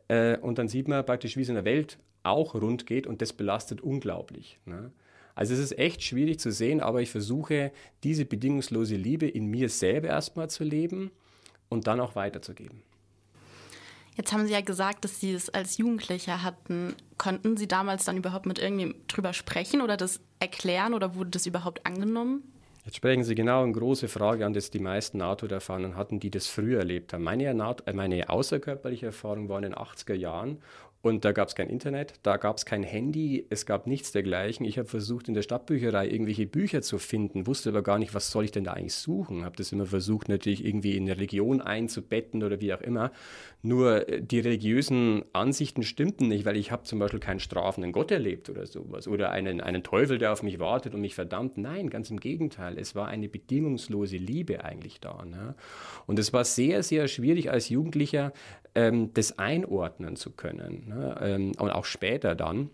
äh, 0.07 0.39
und 0.39 0.57
dann 0.57 0.67
sieht 0.67 0.87
man 0.87 1.05
praktisch, 1.05 1.37
wie 1.37 1.43
es 1.43 1.49
in 1.49 1.53
der 1.53 1.63
Welt 1.63 1.99
auch 2.23 2.55
rund 2.55 2.87
geht 2.87 3.05
und 3.05 3.21
das 3.21 3.33
belastet 3.33 3.81
unglaublich. 3.81 4.57
Ne? 4.65 4.91
Also 5.35 5.53
es 5.53 5.59
ist 5.59 5.77
echt 5.77 6.01
schwierig 6.01 6.39
zu 6.39 6.51
sehen, 6.51 6.81
aber 6.81 7.03
ich 7.03 7.11
versuche, 7.11 7.71
diese 8.03 8.25
bedingungslose 8.25 8.95
Liebe 8.95 9.27
in 9.27 9.45
mir 9.45 9.69
selber 9.69 10.07
erstmal 10.07 10.49
zu 10.49 10.63
leben 10.63 11.11
und 11.69 11.85
dann 11.85 11.99
auch 11.99 12.15
weiterzugeben. 12.15 12.81
Jetzt 14.17 14.33
haben 14.33 14.47
Sie 14.47 14.53
ja 14.53 14.61
gesagt, 14.61 15.03
dass 15.03 15.19
Sie 15.19 15.33
es 15.33 15.51
als 15.51 15.77
Jugendlicher 15.77 16.41
hatten. 16.41 16.95
Konnten 17.19 17.57
Sie 17.57 17.67
damals 17.67 18.05
dann 18.05 18.17
überhaupt 18.17 18.47
mit 18.47 18.57
irgendjemandem 18.57 19.05
drüber 19.07 19.33
sprechen 19.33 19.81
oder 19.81 19.97
das 19.97 20.19
erklären 20.39 20.95
oder 20.95 21.13
wurde 21.13 21.29
das 21.29 21.45
überhaupt 21.45 21.85
angenommen? 21.85 22.41
Jetzt 22.85 22.97
sprechen 22.97 23.23
Sie 23.23 23.33
genau 23.33 23.63
eine 23.63 23.71
große 23.71 24.07
Frage 24.07 24.45
an, 24.45 24.53
das 24.53 24.69
die 24.69 24.79
meisten 24.79 25.17
NATO-Erfahrenen 25.17 25.95
hatten, 25.95 26.19
die 26.19 26.29
das 26.29 26.45
früher 26.45 26.79
erlebt 26.79 27.13
haben. 27.13 27.23
Meine, 27.23 27.45
äh, 27.45 27.93
meine 27.93 28.29
außerkörperliche 28.29 29.07
Erfahrung 29.07 29.49
war 29.49 29.57
in 29.57 29.63
den 29.63 29.73
80er 29.73 30.13
Jahren 30.13 30.61
und 31.05 31.23
da 31.23 31.33
gab 31.33 31.49
es 31.49 31.53
kein 31.53 31.69
Internet, 31.69 32.15
da 32.23 32.37
gab 32.37 32.57
es 32.57 32.65
kein 32.65 32.81
Handy, 32.81 33.45
es 33.51 33.67
gab 33.67 33.85
nichts 33.85 34.11
dergleichen. 34.11 34.65
Ich 34.65 34.79
habe 34.79 34.87
versucht, 34.87 35.27
in 35.27 35.35
der 35.35 35.43
Stadtbücherei 35.43 36.07
irgendwelche 36.07 36.47
Bücher 36.47 36.81
zu 36.81 36.97
finden, 36.97 37.45
wusste 37.45 37.69
aber 37.69 37.83
gar 37.83 37.99
nicht, 37.99 38.15
was 38.15 38.31
soll 38.31 38.43
ich 38.43 38.51
denn 38.51 38.63
da 38.63 38.73
eigentlich 38.73 38.95
suchen. 38.95 39.45
Habe 39.45 39.55
das 39.55 39.71
immer 39.71 39.85
versucht, 39.85 40.29
natürlich 40.29 40.65
irgendwie 40.65 40.97
in 40.97 41.03
eine 41.03 41.19
Region 41.19 41.61
einzubetten 41.61 42.41
oder 42.41 42.59
wie 42.59 42.73
auch 42.73 42.81
immer. 42.81 43.11
Nur 43.61 44.09
äh, 44.09 44.19
die 44.19 44.39
religiösen 44.39 45.23
Ansichten 45.31 45.83
stimmten 45.83 46.27
nicht, 46.27 46.43
weil 46.43 46.57
ich 46.57 46.71
habe 46.71 46.81
zum 46.85 46.97
Beispiel 46.97 47.19
keinen 47.19 47.39
strafenden 47.39 47.91
Gott 47.91 48.09
erlebt 48.09 48.49
oder 48.49 48.65
sowas. 48.65 49.07
Oder 49.07 49.29
einen, 49.29 49.61
einen 49.61 49.83
Teufel, 49.83 50.17
der 50.17 50.33
auf 50.33 50.41
mich 50.41 50.57
wartet 50.57 50.95
und 50.95 51.01
mich 51.01 51.13
verdammt. 51.13 51.59
Nein, 51.59 51.91
ganz 51.91 52.09
im 52.09 52.19
Gegenteil. 52.19 52.79
Es 52.79 52.95
war 52.95 53.09
eine 53.09 53.29
bedingungslose 53.29 54.17
Liebe 54.17 54.65
eigentlich 54.65 55.01
da. 55.01 55.23
Ne? 55.23 55.53
Und 56.07 56.17
es 56.17 56.33
war 56.33 56.45
sehr, 56.45 56.81
sehr 56.81 57.07
schwierig 57.07 57.51
als 57.51 57.69
Jugendlicher, 57.69 58.33
ähm, 58.75 59.13
das 59.13 59.39
einordnen 59.39 60.15
zu 60.15 60.31
können. 60.31 60.87
Ne? 60.87 61.17
Ähm, 61.21 61.51
und 61.57 61.71
auch 61.71 61.85
später 61.85 62.35
dann. 62.35 62.69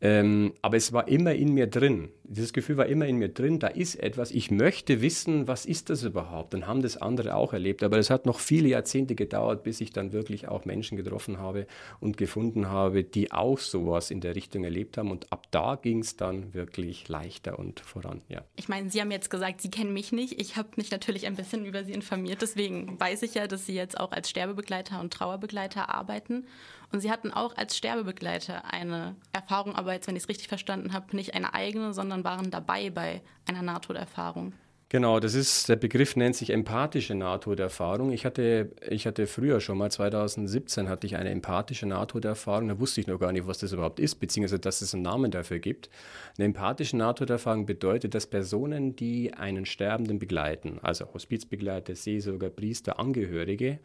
Ähm, 0.00 0.52
aber 0.60 0.76
es 0.76 0.92
war 0.92 1.08
immer 1.08 1.34
in 1.34 1.54
mir 1.54 1.66
drin. 1.66 2.10
Dieses 2.24 2.52
Gefühl 2.52 2.76
war 2.76 2.86
immer 2.86 3.06
in 3.06 3.16
mir 3.16 3.28
drin, 3.28 3.58
da 3.58 3.68
ist 3.68 3.96
etwas, 3.96 4.30
ich 4.32 4.50
möchte 4.50 5.00
wissen, 5.02 5.46
was 5.46 5.66
ist 5.66 5.88
das 5.88 6.02
überhaupt? 6.02 6.52
Dann 6.52 6.66
haben 6.66 6.82
das 6.82 6.96
andere 6.96 7.34
auch 7.34 7.52
erlebt. 7.52 7.82
Aber 7.82 7.98
es 7.98 8.10
hat 8.10 8.26
noch 8.26 8.38
viele 8.38 8.68
Jahrzehnte 8.68 9.14
gedauert, 9.14 9.62
bis 9.62 9.80
ich 9.80 9.92
dann 9.92 10.12
wirklich 10.12 10.48
auch 10.48 10.64
Menschen 10.64 10.96
getroffen 10.96 11.38
habe 11.38 11.66
und 12.00 12.16
gefunden 12.16 12.68
habe, 12.68 13.04
die 13.04 13.32
auch 13.32 13.58
sowas 13.58 14.10
in 14.10 14.20
der 14.20 14.34
Richtung 14.34 14.64
erlebt 14.64 14.98
haben. 14.98 15.10
Und 15.10 15.32
ab 15.32 15.46
da 15.50 15.76
ging 15.76 16.00
es 16.00 16.16
dann 16.16 16.52
wirklich 16.54 17.08
leichter 17.08 17.58
und 17.58 17.80
voran. 17.80 18.20
Ja. 18.28 18.42
Ich 18.56 18.68
meine, 18.68 18.90
Sie 18.90 19.00
haben 19.00 19.10
jetzt 19.10 19.30
gesagt, 19.30 19.60
Sie 19.60 19.70
kennen 19.70 19.92
mich 19.92 20.12
nicht. 20.12 20.40
Ich 20.40 20.56
habe 20.56 20.68
mich 20.76 20.90
natürlich 20.90 21.26
ein 21.26 21.36
bisschen 21.36 21.64
über 21.64 21.84
Sie 21.84 21.92
informiert. 21.92 22.42
Deswegen 22.42 22.98
weiß 22.98 23.22
ich 23.22 23.34
ja, 23.34 23.46
dass 23.46 23.66
Sie 23.66 23.74
jetzt 23.74 23.98
auch 23.98 24.12
als 24.12 24.28
Sterbebegleiter 24.28 25.00
und 25.00 25.12
Trauerbegleiter 25.12 25.88
arbeiten. 25.88 26.46
Und 26.94 27.00
Sie 27.00 27.10
hatten 27.10 27.32
auch 27.32 27.56
als 27.56 27.76
Sterbebegleiter 27.76 28.72
eine 28.72 29.16
Erfahrung, 29.32 29.74
aber 29.74 29.94
jetzt, 29.94 30.06
wenn 30.06 30.14
ich 30.14 30.22
es 30.22 30.28
richtig 30.28 30.46
verstanden 30.46 30.92
habe, 30.92 31.16
nicht 31.16 31.34
eine 31.34 31.52
eigene, 31.52 31.92
sondern 31.92 32.22
waren 32.22 32.52
dabei 32.52 32.88
bei 32.90 33.20
einer 33.48 33.62
Nahtoderfahrung. 33.62 34.52
Genau, 34.90 35.18
das 35.18 35.34
ist, 35.34 35.68
der 35.68 35.74
Begriff 35.74 36.14
nennt 36.14 36.36
sich 36.36 36.50
empathische 36.50 37.16
Nahtoderfahrung. 37.16 38.12
Ich 38.12 38.24
hatte, 38.24 38.70
ich 38.88 39.08
hatte 39.08 39.26
früher 39.26 39.60
schon 39.60 39.76
mal, 39.76 39.90
2017 39.90 40.88
hatte 40.88 41.08
ich 41.08 41.16
eine 41.16 41.30
empathische 41.30 41.84
Nahtoderfahrung, 41.84 42.68
da 42.68 42.78
wusste 42.78 43.00
ich 43.00 43.08
noch 43.08 43.18
gar 43.18 43.32
nicht, 43.32 43.48
was 43.48 43.58
das 43.58 43.72
überhaupt 43.72 43.98
ist, 43.98 44.20
beziehungsweise 44.20 44.60
dass 44.60 44.80
es 44.80 44.94
einen 44.94 45.02
Namen 45.02 45.32
dafür 45.32 45.58
gibt. 45.58 45.90
Eine 46.38 46.44
empathische 46.44 46.96
Nahtoderfahrung 46.96 47.66
bedeutet, 47.66 48.14
dass 48.14 48.28
Personen, 48.28 48.94
die 48.94 49.34
einen 49.34 49.66
Sterbenden 49.66 50.20
begleiten, 50.20 50.78
also 50.80 51.12
Hospizbegleiter, 51.12 51.96
Seelsorger, 51.96 52.50
Priester, 52.50 53.00
Angehörige, 53.00 53.80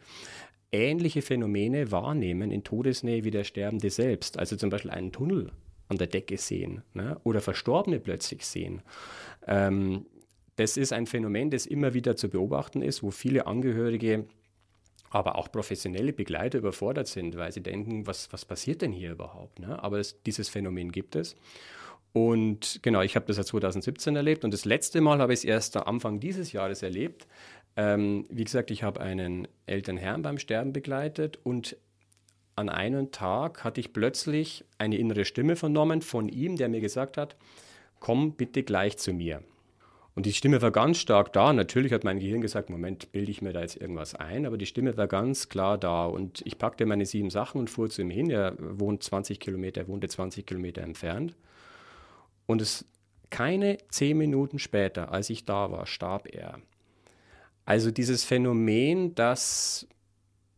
ähnliche 0.72 1.22
Phänomene 1.22 1.90
wahrnehmen 1.90 2.50
in 2.50 2.64
Todesnähe 2.64 3.24
wie 3.24 3.30
der 3.30 3.44
Sterbende 3.44 3.90
selbst. 3.90 4.38
Also 4.38 4.56
zum 4.56 4.70
Beispiel 4.70 4.90
einen 4.90 5.12
Tunnel 5.12 5.52
an 5.88 5.98
der 5.98 6.06
Decke 6.06 6.38
sehen 6.38 6.82
ne? 6.94 7.20
oder 7.24 7.40
Verstorbene 7.40 7.98
plötzlich 8.00 8.46
sehen. 8.46 8.82
Ähm, 9.46 10.06
das 10.56 10.76
ist 10.76 10.92
ein 10.92 11.06
Phänomen, 11.06 11.50
das 11.50 11.66
immer 11.66 11.94
wieder 11.94 12.16
zu 12.16 12.28
beobachten 12.28 12.82
ist, 12.82 13.02
wo 13.02 13.10
viele 13.10 13.46
Angehörige, 13.46 14.26
aber 15.10 15.36
auch 15.36 15.50
professionelle 15.50 16.12
Begleiter 16.12 16.58
überfordert 16.58 17.08
sind, 17.08 17.36
weil 17.36 17.50
sie 17.50 17.62
denken, 17.62 18.06
was, 18.06 18.32
was 18.32 18.44
passiert 18.44 18.82
denn 18.82 18.92
hier 18.92 19.12
überhaupt? 19.12 19.58
Ne? 19.58 19.82
Aber 19.82 19.98
es, 19.98 20.22
dieses 20.22 20.48
Phänomen 20.48 20.92
gibt 20.92 21.16
es. 21.16 21.34
Und 22.12 22.80
genau, 22.82 23.02
ich 23.02 23.14
habe 23.14 23.26
das 23.26 23.36
ja 23.36 23.44
2017 23.44 24.16
erlebt 24.16 24.44
und 24.44 24.52
das 24.52 24.64
letzte 24.64 25.00
Mal 25.00 25.20
habe 25.20 25.32
ich 25.32 25.40
es 25.40 25.44
erst 25.44 25.76
am 25.76 25.84
Anfang 25.84 26.20
dieses 26.20 26.52
Jahres 26.52 26.82
erlebt. 26.82 27.26
Ähm, 27.76 28.26
wie 28.28 28.44
gesagt, 28.44 28.70
ich 28.70 28.82
habe 28.82 29.00
einen 29.00 29.48
älteren 29.66 29.96
Herrn 29.96 30.22
beim 30.22 30.38
Sterben 30.38 30.72
begleitet 30.72 31.38
und 31.44 31.76
an 32.56 32.68
einem 32.68 33.10
Tag 33.10 33.64
hatte 33.64 33.80
ich 33.80 33.92
plötzlich 33.92 34.64
eine 34.78 34.98
innere 34.98 35.24
Stimme 35.24 35.56
vernommen 35.56 36.02
von 36.02 36.28
ihm, 36.28 36.56
der 36.56 36.68
mir 36.68 36.80
gesagt 36.80 37.16
hat, 37.16 37.36
komm 38.00 38.32
bitte 38.32 38.62
gleich 38.62 38.98
zu 38.98 39.12
mir. 39.12 39.42
Und 40.14 40.26
die 40.26 40.32
Stimme 40.32 40.60
war 40.60 40.70
ganz 40.72 40.98
stark 40.98 41.32
da. 41.32 41.52
Natürlich 41.52 41.92
hat 41.92 42.04
mein 42.04 42.18
Gehirn 42.18 42.40
gesagt, 42.40 42.68
Moment, 42.68 43.12
bilde 43.12 43.30
ich 43.30 43.42
mir 43.42 43.52
da 43.52 43.60
jetzt 43.60 43.80
irgendwas 43.80 44.14
ein, 44.14 44.44
aber 44.44 44.58
die 44.58 44.66
Stimme 44.66 44.96
war 44.96 45.06
ganz 45.06 45.48
klar 45.48 45.78
da. 45.78 46.04
Und 46.04 46.42
ich 46.44 46.58
packte 46.58 46.84
meine 46.84 47.06
sieben 47.06 47.30
Sachen 47.30 47.60
und 47.60 47.70
fuhr 47.70 47.88
zu 47.88 48.02
ihm 48.02 48.10
hin. 48.10 48.28
Er 48.28 48.54
wohnt 48.58 49.02
20 49.02 49.38
Kilometer, 49.38 49.82
er 49.82 49.88
wohnte 49.88 50.08
20 50.08 50.44
Kilometer 50.44 50.82
entfernt. 50.82 51.36
Und 52.46 52.60
es 52.60 52.84
keine 53.30 53.78
zehn 53.88 54.18
Minuten 54.18 54.58
später, 54.58 55.12
als 55.12 55.30
ich 55.30 55.44
da 55.44 55.70
war, 55.70 55.86
starb 55.86 56.26
er. 56.34 56.58
Also 57.70 57.92
dieses 57.92 58.24
Phänomen, 58.24 59.14
dass 59.14 59.86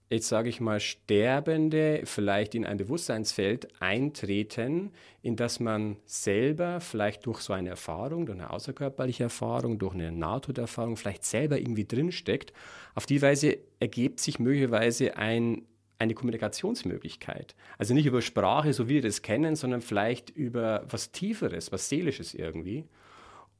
jetzt 0.09 0.28
sage 0.28 0.49
ich 0.49 0.62
mal, 0.62 0.81
Sterbende 0.81 2.00
vielleicht 2.04 2.54
in 2.54 2.64
ein 2.64 2.78
Bewusstseinsfeld 2.78 3.69
eintreten, 3.83 4.92
in 5.21 5.37
das 5.37 5.61
man 5.61 5.99
selber 6.07 6.81
vielleicht 6.81 7.26
durch 7.26 7.40
so 7.40 7.52
eine 7.52 7.69
Erfahrung, 7.69 8.25
durch 8.25 8.38
eine 8.38 8.49
außerkörperliche 8.49 9.25
Erfahrung, 9.25 9.78
durch 9.78 9.92
eine 9.92 10.11
Nahtoderfahrung 10.11 10.97
vielleicht 10.97 11.26
selber 11.26 11.59
irgendwie 11.59 11.85
drinsteckt. 11.85 12.54
Auf 12.95 13.04
die 13.04 13.21
Weise 13.21 13.59
ergibt 13.78 14.19
sich 14.19 14.38
möglicherweise 14.38 15.19
ein, 15.19 15.66
eine 15.99 16.14
Kommunikationsmöglichkeit. 16.14 17.54
Also 17.76 17.92
nicht 17.92 18.07
über 18.07 18.23
Sprache, 18.23 18.73
so 18.73 18.88
wie 18.88 18.95
wir 18.95 19.02
das 19.02 19.21
kennen, 19.21 19.54
sondern 19.54 19.83
vielleicht 19.83 20.31
über 20.31 20.87
was 20.88 21.12
Tieferes, 21.12 21.73
was 21.73 21.90
Seelisches 21.90 22.33
irgendwie. 22.33 22.87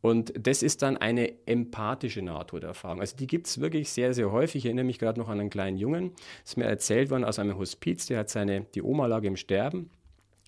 Und 0.03 0.33
das 0.37 0.63
ist 0.63 0.83
dann 0.83 0.97
eine 0.97 1.33
empathische 1.47 2.23
Nahtoderfahrung. 2.23 3.01
Also 3.01 3.17
die 3.17 3.29
gibt 3.29 3.47
es 3.47 3.61
wirklich 3.61 3.89
sehr, 3.89 4.13
sehr 4.13 4.33
häufig. 4.33 4.57
Ich 4.57 4.67
erinnere 4.67 4.85
mich 4.85 4.99
gerade 4.99 5.19
noch 5.19 5.29
an 5.29 5.41
einen 5.41 5.49
kleinen 5.49 5.79
Jungen, 5.79 6.11
ist 6.45 6.59
mir 6.59 6.65
erzählt 6.65 7.09
worden 7.09 7.25
aus 7.25 7.39
einem 7.39 7.57
Hospiz, 7.57 8.07
der 8.07 8.19
hat 8.19 8.29
seine, 8.29 8.67
die 8.75 8.83
Oma 8.83 9.07
lag 9.07 9.23
im 9.23 9.37
Sterben. 9.37 9.91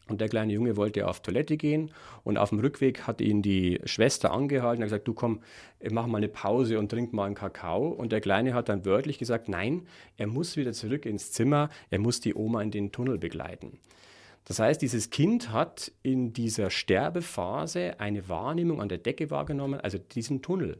Und 0.07 0.21
der 0.21 0.29
kleine 0.29 0.53
Junge 0.53 0.77
wollte 0.77 1.09
auf 1.09 1.23
Toilette 1.23 1.57
gehen 1.57 1.91
und 2.25 2.37
auf 2.37 2.51
dem 2.51 2.59
Rückweg 2.59 3.07
hat 3.07 3.23
ihn 3.23 3.41
die 3.41 3.81
Schwester 3.85 4.33
angehalten 4.33 4.83
und 4.83 4.87
gesagt, 4.87 5.09
du 5.09 5.15
komm, 5.15 5.41
mach 5.91 6.07
mal 6.07 6.19
eine 6.19 6.29
Pause 6.29 6.79
und 6.79 6.91
trink 6.91 7.15
mal 7.15 7.25
einen 7.25 7.35
Kakao. 7.35 7.89
Und 7.89 8.13
der 8.13 8.21
Kleine 8.21 8.53
hat 8.53 8.69
dann 8.69 8.85
wörtlich 8.85 9.19
gesagt, 9.19 9.49
nein, 9.49 9.87
er 10.19 10.27
muss 10.27 10.59
wieder 10.59 10.73
zurück 10.75 11.07
ins 11.07 11.33
Zimmer, 11.33 11.71
er 11.89 12.01
muss 12.01 12.21
die 12.21 12.35
Oma 12.35 12.61
in 12.61 12.71
den 12.71 12.93
Tunnel 12.93 13.17
begleiten. 13.17 13.79
Das 14.45 14.59
heißt, 14.59 14.83
dieses 14.83 15.11
Kind 15.11 15.53
hat 15.53 15.91
in 16.03 16.33
dieser 16.33 16.71
Sterbephase 16.71 17.99
eine 17.99 18.29
Wahrnehmung 18.29 18.81
an 18.81 18.89
der 18.89 18.99
Decke 18.99 19.31
wahrgenommen, 19.31 19.81
also 19.81 19.99
diesen 19.99 20.43
Tunnel. 20.43 20.79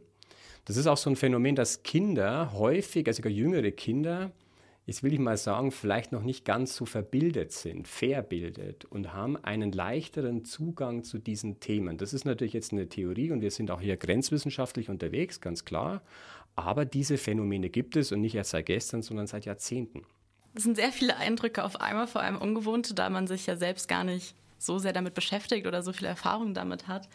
Das 0.65 0.77
ist 0.77 0.87
auch 0.87 0.97
so 0.97 1.09
ein 1.09 1.15
Phänomen, 1.15 1.55
dass 1.55 1.83
Kinder 1.83 2.53
häufig, 2.53 3.07
also 3.07 3.17
sogar 3.17 3.31
jüngere 3.31 3.71
Kinder, 3.71 4.31
jetzt 4.85 5.03
will 5.03 5.13
ich 5.13 5.19
mal 5.19 5.37
sagen, 5.37 5.71
vielleicht 5.71 6.11
noch 6.11 6.21
nicht 6.21 6.45
ganz 6.45 6.75
so 6.75 6.85
verbildet 6.85 7.51
sind, 7.51 7.87
verbildet 7.87 8.85
und 8.85 9.13
haben 9.13 9.35
einen 9.37 9.71
leichteren 9.71 10.45
Zugang 10.45 11.03
zu 11.03 11.17
diesen 11.17 11.59
Themen. 11.59 11.97
Das 11.97 12.13
ist 12.13 12.25
natürlich 12.25 12.53
jetzt 12.53 12.71
eine 12.71 12.87
Theorie 12.87 13.31
und 13.31 13.41
wir 13.41 13.51
sind 13.51 13.71
auch 13.71 13.81
hier 13.81 13.97
grenzwissenschaftlich 13.97 14.89
unterwegs, 14.89 15.41
ganz 15.41 15.65
klar. 15.65 16.01
Aber 16.55 16.85
diese 16.85 17.17
Phänomene 17.17 17.69
gibt 17.69 17.95
es 17.95 18.11
und 18.11 18.21
nicht 18.21 18.35
erst 18.35 18.51
seit 18.51 18.67
gestern, 18.67 19.01
sondern 19.01 19.27
seit 19.27 19.45
Jahrzehnten. 19.45 20.03
Das 20.55 20.63
sind 20.63 20.77
sehr 20.77 20.93
viele 20.93 21.17
Eindrücke 21.17 21.65
auf 21.65 21.81
einmal, 21.81 22.07
vor 22.07 22.21
allem 22.21 22.37
ungewohnte, 22.37 22.93
da 22.93 23.09
man 23.09 23.27
sich 23.27 23.45
ja 23.45 23.57
selbst 23.57 23.89
gar 23.89 24.05
nicht 24.05 24.35
so 24.57 24.79
sehr 24.79 24.93
damit 24.93 25.13
beschäftigt 25.13 25.67
oder 25.67 25.83
so 25.83 25.91
viel 25.91 26.07
Erfahrung 26.07 26.53
damit 26.53 26.87
hat. 26.87 27.09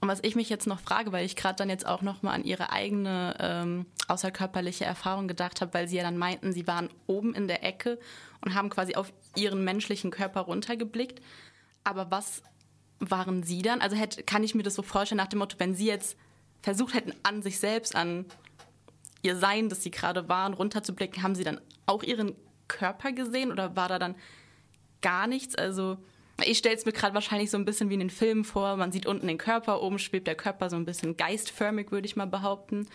Und 0.00 0.08
was 0.08 0.20
ich 0.22 0.36
mich 0.36 0.48
jetzt 0.48 0.68
noch 0.68 0.78
frage, 0.78 1.10
weil 1.10 1.26
ich 1.26 1.34
gerade 1.34 1.56
dann 1.56 1.68
jetzt 1.68 1.86
auch 1.86 2.02
noch 2.02 2.22
mal 2.22 2.32
an 2.32 2.44
ihre 2.44 2.70
eigene 2.70 3.36
ähm, 3.40 3.86
außerkörperliche 4.06 4.84
Erfahrung 4.84 5.26
gedacht 5.26 5.60
habe, 5.60 5.74
weil 5.74 5.88
sie 5.88 5.96
ja 5.96 6.04
dann 6.04 6.16
meinten, 6.16 6.52
sie 6.52 6.68
waren 6.68 6.88
oben 7.08 7.34
in 7.34 7.48
der 7.48 7.64
Ecke 7.64 7.98
und 8.42 8.54
haben 8.54 8.70
quasi 8.70 8.94
auf 8.94 9.12
ihren 9.34 9.64
menschlichen 9.64 10.12
Körper 10.12 10.42
runtergeblickt. 10.42 11.20
Aber 11.82 12.12
was 12.12 12.42
waren 13.00 13.42
sie 13.42 13.62
dann? 13.62 13.80
Also 13.80 13.96
hätte, 13.96 14.22
kann 14.22 14.44
ich 14.44 14.54
mir 14.54 14.62
das 14.62 14.76
so 14.76 14.82
vorstellen 14.82 15.16
nach 15.16 15.26
dem 15.26 15.40
Motto, 15.40 15.58
wenn 15.58 15.74
sie 15.74 15.86
jetzt 15.86 16.16
versucht 16.62 16.94
hätten, 16.94 17.12
an 17.24 17.42
sich 17.42 17.58
selbst, 17.58 17.96
an 17.96 18.24
ihr 19.22 19.36
Sein, 19.36 19.68
das 19.68 19.82
sie 19.82 19.90
gerade 19.90 20.28
waren, 20.28 20.54
runterzublicken, 20.54 21.24
haben 21.24 21.34
sie 21.34 21.44
dann 21.44 21.60
auch 21.86 22.04
ihren 22.04 22.36
Körper 22.68 23.12
gesehen 23.12 23.52
oder 23.52 23.76
war 23.76 23.88
da 23.88 23.98
dann 23.98 24.14
gar 25.02 25.26
nichts? 25.26 25.54
Also 25.54 25.98
ich 26.44 26.58
stelle 26.58 26.74
es 26.74 26.86
mir 26.86 26.92
gerade 26.92 27.14
wahrscheinlich 27.14 27.50
so 27.50 27.56
ein 27.56 27.64
bisschen 27.64 27.90
wie 27.90 27.94
in 27.94 28.00
den 28.00 28.10
Filmen 28.10 28.44
vor. 28.44 28.76
Man 28.76 28.92
sieht 28.92 29.06
unten 29.06 29.26
den 29.26 29.38
Körper, 29.38 29.82
oben 29.82 29.98
schwebt 29.98 30.26
der 30.26 30.34
Körper 30.34 30.70
so 30.70 30.76
ein 30.76 30.84
bisschen 30.84 31.16
geistförmig, 31.16 31.92
würde 31.92 32.06
ich 32.06 32.16
mal 32.16 32.26
behaupten. 32.26 32.88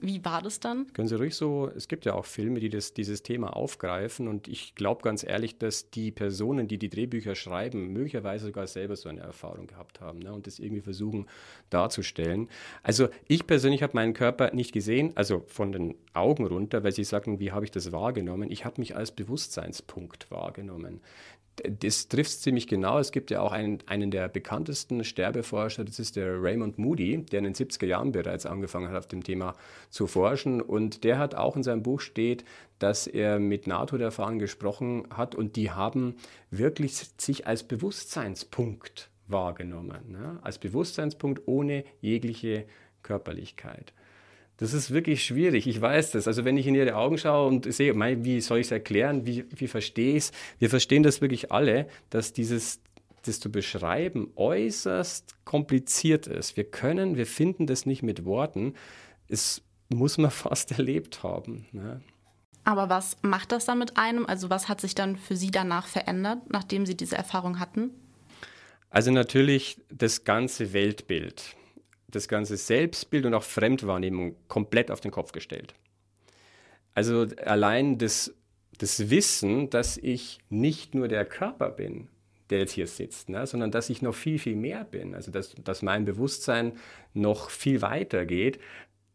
Wie 0.00 0.24
war 0.24 0.40
das 0.40 0.60
dann? 0.60 0.92
Können 0.92 1.08
Sie 1.08 1.16
ruhig 1.16 1.34
so, 1.34 1.70
es 1.76 1.88
gibt 1.88 2.04
ja 2.06 2.14
auch 2.14 2.24
Filme, 2.24 2.60
die 2.60 2.70
das, 2.70 2.94
dieses 2.94 3.22
Thema 3.22 3.54
aufgreifen 3.54 4.28
und 4.28 4.48
ich 4.48 4.74
glaube 4.74 5.02
ganz 5.02 5.24
ehrlich, 5.24 5.58
dass 5.58 5.90
die 5.90 6.10
Personen, 6.10 6.68
die 6.68 6.78
die 6.78 6.88
Drehbücher 6.88 7.34
schreiben, 7.34 7.92
möglicherweise 7.92 8.46
sogar 8.46 8.66
selber 8.66 8.96
so 8.96 9.08
eine 9.08 9.20
Erfahrung 9.20 9.66
gehabt 9.66 10.00
haben 10.00 10.20
ne, 10.20 10.32
und 10.32 10.46
das 10.46 10.58
irgendwie 10.58 10.80
versuchen 10.80 11.26
darzustellen. 11.68 12.48
Also 12.82 13.08
ich 13.28 13.46
persönlich 13.46 13.82
habe 13.82 13.92
meinen 13.94 14.14
Körper 14.14 14.54
nicht 14.54 14.72
gesehen, 14.72 15.12
also 15.16 15.44
von 15.46 15.72
den 15.72 15.94
Augen 16.14 16.46
runter, 16.46 16.82
weil 16.82 16.92
Sie 16.92 17.04
sagten, 17.04 17.38
wie 17.38 17.52
habe 17.52 17.64
ich 17.64 17.70
das 17.70 17.92
wahrgenommen? 17.92 18.50
Ich 18.50 18.64
habe 18.64 18.80
mich 18.80 18.96
als 18.96 19.12
Bewusstseinspunkt 19.12 20.30
wahrgenommen 20.30 21.00
das 21.68 22.08
trifft 22.08 22.40
ziemlich 22.40 22.66
genau. 22.66 22.98
Es 22.98 23.12
gibt 23.12 23.30
ja 23.30 23.40
auch 23.40 23.52
einen, 23.52 23.78
einen 23.86 24.10
der 24.10 24.28
bekanntesten 24.28 25.04
Sterbeforscher, 25.04 25.84
das 25.84 25.98
ist 25.98 26.16
der 26.16 26.42
Raymond 26.42 26.78
Moody, 26.78 27.24
der 27.24 27.38
in 27.38 27.44
den 27.44 27.54
70er 27.54 27.86
Jahren 27.86 28.12
bereits 28.12 28.46
angefangen 28.46 28.88
hat, 28.88 28.96
auf 28.96 29.08
dem 29.08 29.22
Thema 29.22 29.54
zu 29.90 30.06
forschen. 30.06 30.60
Und 30.60 31.04
der 31.04 31.18
hat 31.18 31.34
auch 31.34 31.56
in 31.56 31.62
seinem 31.62 31.82
Buch 31.82 32.00
steht, 32.00 32.44
dass 32.78 33.06
er 33.06 33.38
mit 33.38 33.66
NATO-Erfahrungen 33.66 34.38
gesprochen 34.38 35.06
hat 35.10 35.34
und 35.34 35.56
die 35.56 35.70
haben 35.70 36.16
wirklich 36.50 36.96
sich 37.18 37.46
als 37.46 37.62
Bewusstseinspunkt 37.62 39.10
wahrgenommen. 39.26 40.10
Ne? 40.10 40.38
Als 40.42 40.58
Bewusstseinspunkt 40.58 41.42
ohne 41.46 41.84
jegliche 42.00 42.64
Körperlichkeit. 43.02 43.92
Das 44.60 44.74
ist 44.74 44.90
wirklich 44.90 45.24
schwierig, 45.24 45.66
ich 45.66 45.80
weiß 45.80 46.10
das. 46.12 46.28
Also 46.28 46.44
wenn 46.44 46.58
ich 46.58 46.66
in 46.66 46.74
ihre 46.74 46.94
Augen 46.94 47.16
schaue 47.16 47.48
und 47.48 47.72
sehe, 47.72 47.94
mein, 47.94 48.24
wie 48.24 48.42
soll 48.42 48.58
ich 48.58 48.66
es 48.66 48.70
erklären, 48.70 49.24
wie, 49.24 49.46
wie 49.50 49.68
verstehe 49.68 50.16
ich 50.16 50.24
es? 50.24 50.32
Wir 50.58 50.68
verstehen 50.68 51.02
das 51.02 51.22
wirklich 51.22 51.50
alle, 51.50 51.88
dass 52.10 52.34
dieses 52.34 52.80
das 53.22 53.40
zu 53.40 53.50
beschreiben 53.50 54.30
äußerst 54.36 55.34
kompliziert 55.44 56.26
ist. 56.26 56.56
Wir 56.56 56.64
können, 56.64 57.16
wir 57.16 57.26
finden 57.26 57.66
das 57.66 57.86
nicht 57.86 58.02
mit 58.02 58.24
Worten. 58.24 58.74
Es 59.28 59.62
muss 59.88 60.18
man 60.18 60.30
fast 60.30 60.72
erlebt 60.72 61.22
haben. 61.22 61.66
Ne? 61.72 62.02
Aber 62.64 62.90
was 62.90 63.16
macht 63.22 63.52
das 63.52 63.64
dann 63.64 63.78
mit 63.78 63.96
einem? 63.96 64.26
Also 64.26 64.50
was 64.50 64.68
hat 64.68 64.80
sich 64.82 64.94
dann 64.94 65.16
für 65.16 65.36
Sie 65.36 65.50
danach 65.50 65.86
verändert, 65.86 66.38
nachdem 66.50 66.84
Sie 66.84 66.96
diese 66.96 67.16
Erfahrung 67.16 67.58
hatten? 67.58 67.90
Also 68.90 69.10
natürlich 69.10 69.80
das 69.88 70.24
ganze 70.24 70.74
Weltbild 70.74 71.56
das 72.10 72.28
ganze 72.28 72.56
Selbstbild 72.56 73.26
und 73.26 73.34
auch 73.34 73.42
Fremdwahrnehmung 73.42 74.36
komplett 74.48 74.90
auf 74.90 75.00
den 75.00 75.10
Kopf 75.10 75.32
gestellt. 75.32 75.74
Also 76.94 77.26
allein 77.44 77.98
das, 77.98 78.34
das 78.78 79.10
Wissen, 79.10 79.70
dass 79.70 79.96
ich 79.96 80.38
nicht 80.48 80.94
nur 80.94 81.08
der 81.08 81.24
Körper 81.24 81.70
bin, 81.70 82.08
der 82.50 82.58
jetzt 82.58 82.72
hier 82.72 82.86
sitzt, 82.86 83.28
ne, 83.28 83.46
sondern 83.46 83.70
dass 83.70 83.90
ich 83.90 84.02
noch 84.02 84.14
viel, 84.14 84.38
viel 84.38 84.56
mehr 84.56 84.84
bin, 84.84 85.14
also 85.14 85.30
dass, 85.30 85.54
dass 85.64 85.82
mein 85.82 86.04
Bewusstsein 86.04 86.72
noch 87.14 87.50
viel 87.50 87.80
weiter 87.80 88.26
geht, 88.26 88.58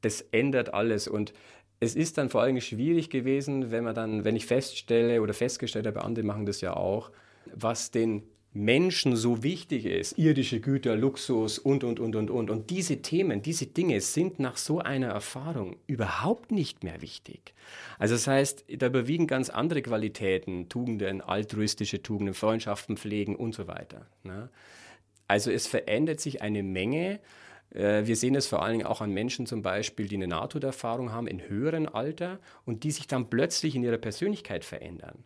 das 0.01 0.21
ändert 0.31 0.73
alles. 0.73 1.07
Und 1.07 1.33
es 1.79 1.95
ist 1.95 2.17
dann 2.17 2.29
vor 2.29 2.41
allem 2.41 2.59
schwierig 2.61 3.09
gewesen, 3.09 3.71
wenn 3.71 3.83
man 3.83 3.95
dann, 3.95 4.23
wenn 4.23 4.35
ich 4.35 4.45
feststelle 4.45 5.21
oder 5.21 5.33
festgestellt 5.33 5.85
habe, 5.85 6.03
andere 6.03 6.25
machen 6.25 6.45
das 6.45 6.61
ja 6.61 6.75
auch, 6.75 7.11
was 7.53 7.91
den 7.91 8.23
Menschen 8.55 9.17
so 9.17 9.43
wichtig 9.43 9.85
ist, 9.85 10.17
irdische 10.17 10.61
Güter, 10.61 10.95
Luxus 10.95 11.59
und, 11.59 11.83
und, 11.83 11.99
und, 11.99 12.15
und, 12.15 12.31
und. 12.31 12.49
Und 12.49 12.69
diese 12.69 13.01
Themen, 13.01 13.41
diese 13.41 13.65
Dinge 13.65 13.99
sind 13.99 14.39
nach 14.39 14.55
so 14.55 14.79
einer 14.79 15.07
Erfahrung 15.07 15.75
überhaupt 15.87 16.53
nicht 16.53 16.81
mehr 16.81 17.01
wichtig. 17.01 17.53
Also 17.99 18.15
das 18.15 18.27
heißt, 18.27 18.65
da 18.77 18.87
überwiegen 18.87 19.27
ganz 19.27 19.49
andere 19.49 19.81
Qualitäten, 19.81 20.69
Tugenden, 20.69 21.19
altruistische 21.19 22.01
Tugenden, 22.01 22.33
Freundschaften 22.33 22.95
pflegen 22.95 23.35
und 23.35 23.53
so 23.53 23.67
weiter. 23.67 24.07
Ne? 24.23 24.49
Also 25.27 25.51
es 25.51 25.67
verändert 25.67 26.21
sich 26.21 26.41
eine 26.41 26.63
Menge. 26.63 27.19
Äh, 27.71 28.05
wir 28.05 28.15
sehen 28.15 28.35
es 28.35 28.47
vor 28.47 28.63
allen 28.63 28.77
Dingen 28.77 28.87
auch 28.87 29.01
an 29.01 29.11
Menschen 29.11 29.47
zum 29.47 29.63
Beispiel, 29.63 30.07
die 30.07 30.15
eine 30.15 30.27
Nahtoderfahrung 30.27 31.11
haben 31.11 31.27
in 31.27 31.49
höherem 31.49 31.89
Alter 31.89 32.39
und 32.63 32.85
die 32.85 32.91
sich 32.91 33.07
dann 33.07 33.29
plötzlich 33.29 33.75
in 33.75 33.83
ihrer 33.83 33.97
Persönlichkeit 33.97 34.63
verändern. 34.63 35.25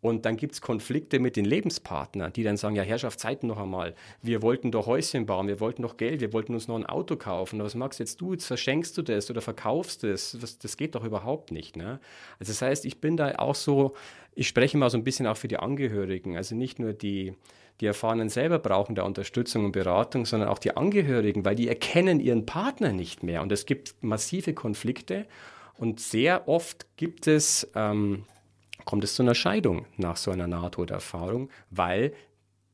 Und 0.00 0.24
dann 0.24 0.36
gibt 0.36 0.54
es 0.54 0.60
Konflikte 0.60 1.18
mit 1.18 1.34
den 1.34 1.44
Lebenspartnern, 1.44 2.32
die 2.32 2.44
dann 2.44 2.56
sagen, 2.56 2.76
ja, 2.76 2.84
Herrschaft, 2.84 3.18
Zeit 3.18 3.42
noch 3.42 3.58
einmal. 3.58 3.94
Wir 4.22 4.42
wollten 4.42 4.70
doch 4.70 4.86
Häuschen 4.86 5.26
bauen, 5.26 5.48
wir 5.48 5.58
wollten 5.58 5.82
doch 5.82 5.96
Geld, 5.96 6.20
wir 6.20 6.32
wollten 6.32 6.54
uns 6.54 6.68
noch 6.68 6.76
ein 6.76 6.86
Auto 6.86 7.16
kaufen. 7.16 7.60
Was 7.60 7.74
machst 7.74 7.98
jetzt 7.98 8.20
du? 8.20 8.32
Jetzt 8.32 8.46
verschenkst 8.46 8.96
du 8.96 9.02
das 9.02 9.28
oder 9.28 9.40
verkaufst 9.40 10.04
es. 10.04 10.38
Das, 10.40 10.58
das 10.58 10.76
geht 10.76 10.94
doch 10.94 11.02
überhaupt 11.02 11.50
nicht. 11.50 11.76
Ne? 11.76 11.98
Also 12.38 12.52
das 12.52 12.62
heißt, 12.62 12.84
ich 12.84 13.00
bin 13.00 13.16
da 13.16 13.34
auch 13.38 13.56
so, 13.56 13.94
ich 14.36 14.46
spreche 14.46 14.78
mal 14.78 14.88
so 14.88 14.98
ein 14.98 15.04
bisschen 15.04 15.26
auch 15.26 15.36
für 15.36 15.48
die 15.48 15.58
Angehörigen. 15.58 16.36
Also 16.36 16.54
nicht 16.54 16.78
nur 16.78 16.92
die, 16.92 17.34
die 17.80 17.86
Erfahrenen 17.86 18.28
selber 18.28 18.60
brauchen 18.60 18.94
da 18.94 19.02
Unterstützung 19.02 19.64
und 19.64 19.72
Beratung, 19.72 20.26
sondern 20.26 20.48
auch 20.48 20.60
die 20.60 20.76
Angehörigen, 20.76 21.44
weil 21.44 21.56
die 21.56 21.66
erkennen 21.66 22.20
ihren 22.20 22.46
Partner 22.46 22.92
nicht 22.92 23.24
mehr. 23.24 23.42
Und 23.42 23.50
es 23.50 23.66
gibt 23.66 23.96
massive 24.00 24.54
Konflikte. 24.54 25.26
Und 25.76 25.98
sehr 25.98 26.46
oft 26.46 26.86
gibt 26.96 27.26
es... 27.26 27.68
Ähm, 27.74 28.22
kommt 28.88 29.04
es 29.04 29.16
zu 29.16 29.22
einer 29.22 29.34
Scheidung 29.34 29.84
nach 29.98 30.16
so 30.16 30.30
einer 30.30 30.46
Nahtoderfahrung, 30.46 31.50
weil 31.68 32.14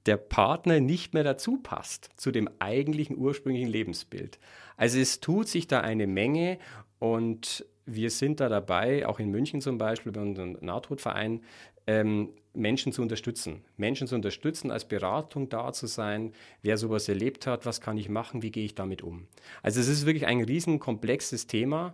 der 0.06 0.16
Partner 0.16 0.78
nicht 0.78 1.12
mehr 1.12 1.24
dazu 1.24 1.56
passt, 1.56 2.08
zu 2.14 2.30
dem 2.30 2.48
eigentlichen 2.60 3.18
ursprünglichen 3.18 3.68
Lebensbild. 3.68 4.38
Also 4.76 5.00
es 5.00 5.18
tut 5.18 5.48
sich 5.48 5.66
da 5.66 5.80
eine 5.80 6.06
Menge 6.06 6.60
und 7.00 7.66
wir 7.84 8.10
sind 8.10 8.38
da 8.38 8.48
dabei, 8.48 9.08
auch 9.08 9.18
in 9.18 9.32
München 9.32 9.60
zum 9.60 9.76
Beispiel 9.76 10.12
bei 10.12 10.20
unserem 10.20 10.56
Nahtodverein, 10.60 11.42
ähm, 11.88 12.28
Menschen 12.52 12.92
zu 12.92 13.02
unterstützen. 13.02 13.64
Menschen 13.76 14.06
zu 14.06 14.14
unterstützen, 14.14 14.70
als 14.70 14.86
Beratung 14.86 15.48
da 15.48 15.72
zu 15.72 15.88
sein, 15.88 16.32
wer 16.62 16.78
sowas 16.78 17.08
erlebt 17.08 17.48
hat, 17.48 17.66
was 17.66 17.80
kann 17.80 17.98
ich 17.98 18.08
machen, 18.08 18.40
wie 18.40 18.52
gehe 18.52 18.66
ich 18.66 18.76
damit 18.76 19.02
um. 19.02 19.26
Also 19.64 19.80
es 19.80 19.88
ist 19.88 20.06
wirklich 20.06 20.28
ein 20.28 20.44
riesen 20.44 20.78
komplexes 20.78 21.48
Thema. 21.48 21.92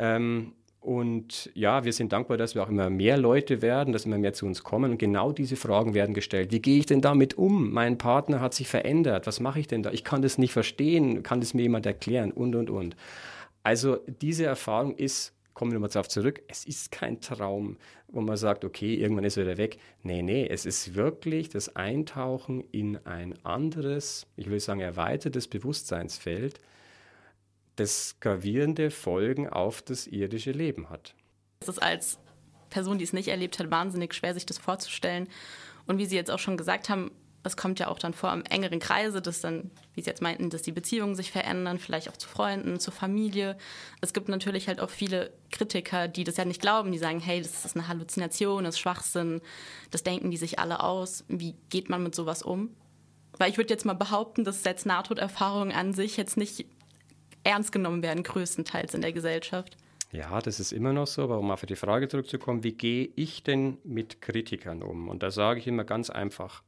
Ähm, 0.00 0.54
Und 0.82 1.48
ja, 1.54 1.84
wir 1.84 1.92
sind 1.92 2.12
dankbar, 2.12 2.36
dass 2.36 2.56
wir 2.56 2.62
auch 2.64 2.68
immer 2.68 2.90
mehr 2.90 3.16
Leute 3.16 3.62
werden, 3.62 3.92
dass 3.92 4.04
immer 4.04 4.18
mehr 4.18 4.32
zu 4.32 4.46
uns 4.46 4.64
kommen. 4.64 4.90
Und 4.90 4.98
genau 4.98 5.30
diese 5.30 5.54
Fragen 5.54 5.94
werden 5.94 6.12
gestellt. 6.12 6.50
Wie 6.50 6.60
gehe 6.60 6.80
ich 6.80 6.86
denn 6.86 7.00
damit 7.00 7.38
um? 7.38 7.72
Mein 7.72 7.98
Partner 7.98 8.40
hat 8.40 8.52
sich 8.52 8.66
verändert. 8.66 9.28
Was 9.28 9.38
mache 9.38 9.60
ich 9.60 9.68
denn 9.68 9.84
da? 9.84 9.92
Ich 9.92 10.02
kann 10.02 10.22
das 10.22 10.38
nicht 10.38 10.52
verstehen. 10.52 11.22
Kann 11.22 11.38
das 11.38 11.54
mir 11.54 11.62
jemand 11.62 11.86
erklären? 11.86 12.32
Und, 12.32 12.56
und, 12.56 12.68
und. 12.68 12.96
Also 13.62 13.98
diese 14.20 14.44
Erfahrung 14.44 14.96
ist, 14.96 15.32
kommen 15.54 15.70
wir 15.70 15.74
nochmal 15.76 15.90
darauf 15.90 16.08
zurück, 16.08 16.42
es 16.48 16.64
ist 16.64 16.90
kein 16.90 17.20
Traum, 17.20 17.76
wo 18.08 18.20
man 18.20 18.36
sagt, 18.36 18.64
okay, 18.64 18.96
irgendwann 18.96 19.24
ist 19.24 19.36
er 19.36 19.44
wieder 19.44 19.58
weg. 19.58 19.78
Nee, 20.02 20.22
nee, 20.22 20.48
es 20.48 20.66
ist 20.66 20.96
wirklich 20.96 21.48
das 21.48 21.76
Eintauchen 21.76 22.64
in 22.72 22.98
ein 23.06 23.34
anderes, 23.44 24.26
ich 24.36 24.50
will 24.50 24.58
sagen 24.58 24.80
erweitertes 24.80 25.46
Bewusstseinsfeld, 25.46 26.58
das 27.76 28.16
gravierende 28.20 28.90
Folgen 28.90 29.48
auf 29.48 29.82
das 29.82 30.06
irdische 30.06 30.52
Leben 30.52 30.90
hat. 30.90 31.14
Es 31.60 31.68
ist 31.68 31.82
als 31.82 32.18
Person, 32.70 32.98
die 32.98 33.04
es 33.04 33.12
nicht 33.12 33.28
erlebt 33.28 33.58
hat, 33.58 33.70
wahnsinnig 33.70 34.14
schwer, 34.14 34.34
sich 34.34 34.46
das 34.46 34.58
vorzustellen. 34.58 35.28
Und 35.86 35.98
wie 35.98 36.06
Sie 36.06 36.16
jetzt 36.16 36.30
auch 36.30 36.38
schon 36.38 36.56
gesagt 36.56 36.88
haben, 36.88 37.10
es 37.44 37.56
kommt 37.56 37.80
ja 37.80 37.88
auch 37.88 37.98
dann 37.98 38.14
vor 38.14 38.32
im 38.32 38.44
engeren 38.44 38.78
Kreise, 38.78 39.20
dass 39.20 39.40
dann, 39.40 39.70
wie 39.94 40.02
Sie 40.02 40.08
jetzt 40.08 40.22
meinten, 40.22 40.48
dass 40.48 40.62
die 40.62 40.72
Beziehungen 40.72 41.16
sich 41.16 41.32
verändern, 41.32 41.78
vielleicht 41.78 42.08
auch 42.08 42.16
zu 42.16 42.28
Freunden, 42.28 42.78
zur 42.78 42.92
Familie. 42.92 43.56
Es 44.00 44.12
gibt 44.12 44.28
natürlich 44.28 44.68
halt 44.68 44.80
auch 44.80 44.90
viele 44.90 45.32
Kritiker, 45.50 46.08
die 46.08 46.24
das 46.24 46.36
ja 46.36 46.44
nicht 46.44 46.60
glauben, 46.60 46.92
die 46.92 46.98
sagen, 46.98 47.20
hey, 47.20 47.42
das 47.42 47.64
ist 47.64 47.76
eine 47.76 47.88
Halluzination, 47.88 48.64
das 48.64 48.76
ist 48.76 48.80
Schwachsinn, 48.80 49.40
das 49.90 50.04
denken 50.04 50.30
die 50.30 50.36
sich 50.36 50.58
alle 50.58 50.80
aus. 50.80 51.24
Wie 51.28 51.54
geht 51.68 51.88
man 51.88 52.02
mit 52.02 52.14
sowas 52.14 52.42
um? 52.42 52.70
Weil 53.38 53.50
ich 53.50 53.56
würde 53.56 53.70
jetzt 53.70 53.86
mal 53.86 53.94
behaupten, 53.94 54.44
dass 54.44 54.62
jetzt 54.64 54.86
Nahtoderfahrungen 54.86 55.74
an 55.74 55.92
sich 55.92 56.16
jetzt 56.16 56.36
nicht 56.36 56.66
ernst 57.44 57.72
genommen 57.72 58.02
werden, 58.02 58.22
größtenteils 58.22 58.94
in 58.94 59.00
der 59.00 59.12
Gesellschaft. 59.12 59.76
Ja, 60.12 60.40
das 60.40 60.60
ist 60.60 60.72
immer 60.72 60.92
noch 60.92 61.06
so, 61.06 61.22
aber 61.22 61.38
um 61.38 61.50
auf 61.50 61.64
die 61.64 61.76
Frage 61.76 62.08
zurückzukommen, 62.08 62.64
wie 62.64 62.72
gehe 62.72 63.08
ich 63.16 63.42
denn 63.42 63.78
mit 63.82 64.20
Kritikern 64.20 64.82
um? 64.82 65.08
Und 65.08 65.22
da 65.22 65.30
sage 65.30 65.58
ich 65.60 65.66
immer 65.66 65.84
ganz 65.84 66.10
einfach, 66.10 66.62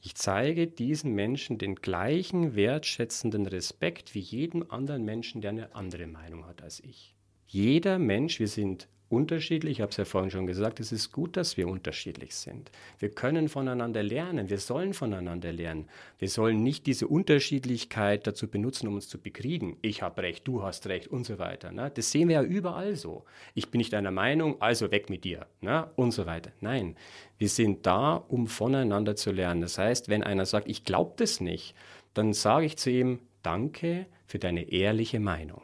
ich 0.00 0.14
zeige 0.14 0.68
diesen 0.68 1.14
Menschen 1.14 1.58
den 1.58 1.74
gleichen 1.74 2.54
wertschätzenden 2.54 3.46
Respekt 3.46 4.14
wie 4.14 4.20
jedem 4.20 4.70
anderen 4.70 5.04
Menschen, 5.04 5.40
der 5.40 5.50
eine 5.50 5.74
andere 5.74 6.06
Meinung 6.06 6.46
hat 6.46 6.62
als 6.62 6.78
ich. 6.78 7.16
Jeder 7.48 7.98
Mensch, 7.98 8.38
wir 8.38 8.46
sind 8.46 8.88
unterschiedlich. 9.08 9.72
Ich 9.72 9.80
habe 9.80 9.90
es 9.90 9.96
ja 9.96 10.04
vorhin 10.04 10.30
schon 10.30 10.46
gesagt, 10.46 10.80
es 10.80 10.92
ist 10.92 11.12
gut, 11.12 11.36
dass 11.36 11.56
wir 11.56 11.68
unterschiedlich 11.68 12.34
sind. 12.34 12.70
Wir 12.98 13.10
können 13.10 13.48
voneinander 13.48 14.02
lernen, 14.02 14.50
wir 14.50 14.58
sollen 14.58 14.94
voneinander 14.94 15.52
lernen. 15.52 15.88
Wir 16.18 16.28
sollen 16.28 16.62
nicht 16.62 16.86
diese 16.86 17.06
Unterschiedlichkeit 17.06 18.26
dazu 18.26 18.48
benutzen, 18.48 18.88
um 18.88 18.94
uns 18.94 19.08
zu 19.08 19.18
bekriegen. 19.18 19.76
Ich 19.82 20.02
habe 20.02 20.22
recht, 20.22 20.46
du 20.48 20.62
hast 20.62 20.86
recht 20.88 21.08
und 21.08 21.24
so 21.24 21.38
weiter. 21.38 21.72
Ne? 21.72 21.90
Das 21.94 22.10
sehen 22.10 22.28
wir 22.28 22.36
ja 22.36 22.42
überall 22.42 22.96
so. 22.96 23.24
Ich 23.54 23.70
bin 23.70 23.78
nicht 23.78 23.94
einer 23.94 24.10
Meinung, 24.10 24.60
also 24.60 24.90
weg 24.90 25.08
mit 25.10 25.24
dir 25.24 25.46
ne? 25.60 25.88
und 25.96 26.10
so 26.12 26.26
weiter. 26.26 26.50
Nein, 26.60 26.96
wir 27.38 27.48
sind 27.48 27.86
da, 27.86 28.14
um 28.14 28.46
voneinander 28.46 29.16
zu 29.16 29.30
lernen. 29.30 29.60
Das 29.60 29.78
heißt, 29.78 30.08
wenn 30.08 30.22
einer 30.22 30.46
sagt, 30.46 30.68
ich 30.68 30.84
glaube 30.84 31.14
das 31.16 31.40
nicht, 31.40 31.74
dann 32.14 32.32
sage 32.32 32.66
ich 32.66 32.76
zu 32.76 32.90
ihm, 32.90 33.20
danke 33.42 34.06
für 34.26 34.38
deine 34.38 34.72
ehrliche 34.72 35.20
Meinung. 35.20 35.62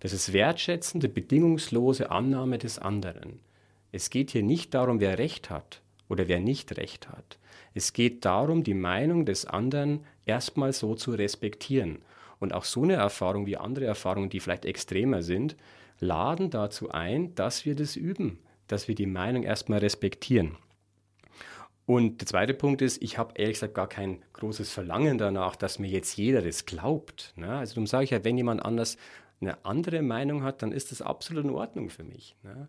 Das 0.00 0.12
ist 0.12 0.32
wertschätzende, 0.32 1.08
bedingungslose 1.08 2.10
Annahme 2.10 2.58
des 2.58 2.78
anderen. 2.78 3.40
Es 3.92 4.10
geht 4.10 4.30
hier 4.30 4.42
nicht 4.42 4.74
darum, 4.74 5.00
wer 5.00 5.18
Recht 5.18 5.50
hat 5.50 5.82
oder 6.08 6.26
wer 6.26 6.40
nicht 6.40 6.76
Recht 6.76 7.08
hat. 7.08 7.38
Es 7.74 7.92
geht 7.92 8.24
darum, 8.24 8.64
die 8.64 8.74
Meinung 8.74 9.26
des 9.26 9.46
anderen 9.46 10.04
erstmal 10.24 10.72
so 10.72 10.94
zu 10.94 11.12
respektieren. 11.12 11.98
Und 12.38 12.54
auch 12.54 12.64
so 12.64 12.82
eine 12.82 12.94
Erfahrung 12.94 13.46
wie 13.46 13.58
andere 13.58 13.84
Erfahrungen, 13.84 14.30
die 14.30 14.40
vielleicht 14.40 14.64
extremer 14.64 15.22
sind, 15.22 15.56
laden 15.98 16.50
dazu 16.50 16.90
ein, 16.90 17.34
dass 17.34 17.66
wir 17.66 17.74
das 17.74 17.96
üben, 17.96 18.38
dass 18.66 18.88
wir 18.88 18.94
die 18.94 19.06
Meinung 19.06 19.42
erstmal 19.42 19.80
respektieren. 19.80 20.56
Und 21.84 22.20
der 22.20 22.28
zweite 22.28 22.54
Punkt 22.54 22.82
ist, 22.82 23.02
ich 23.02 23.18
habe 23.18 23.34
ehrlich 23.36 23.56
gesagt 23.56 23.74
gar 23.74 23.88
kein 23.88 24.22
großes 24.32 24.72
Verlangen 24.72 25.18
danach, 25.18 25.56
dass 25.56 25.78
mir 25.78 25.88
jetzt 25.88 26.16
jeder 26.16 26.40
das 26.40 26.64
glaubt. 26.64 27.34
Ne? 27.36 27.58
Also 27.58 27.74
darum 27.74 27.86
sage 27.86 28.04
ich 28.04 28.10
ja, 28.10 28.24
wenn 28.24 28.36
jemand 28.36 28.64
anders 28.64 28.96
eine 29.40 29.64
andere 29.64 30.02
Meinung 30.02 30.42
hat, 30.42 30.62
dann 30.62 30.72
ist 30.72 30.90
das 30.90 31.02
absolut 31.02 31.44
in 31.44 31.50
Ordnung 31.50 31.90
für 31.90 32.04
mich. 32.04 32.36
Ne? 32.42 32.68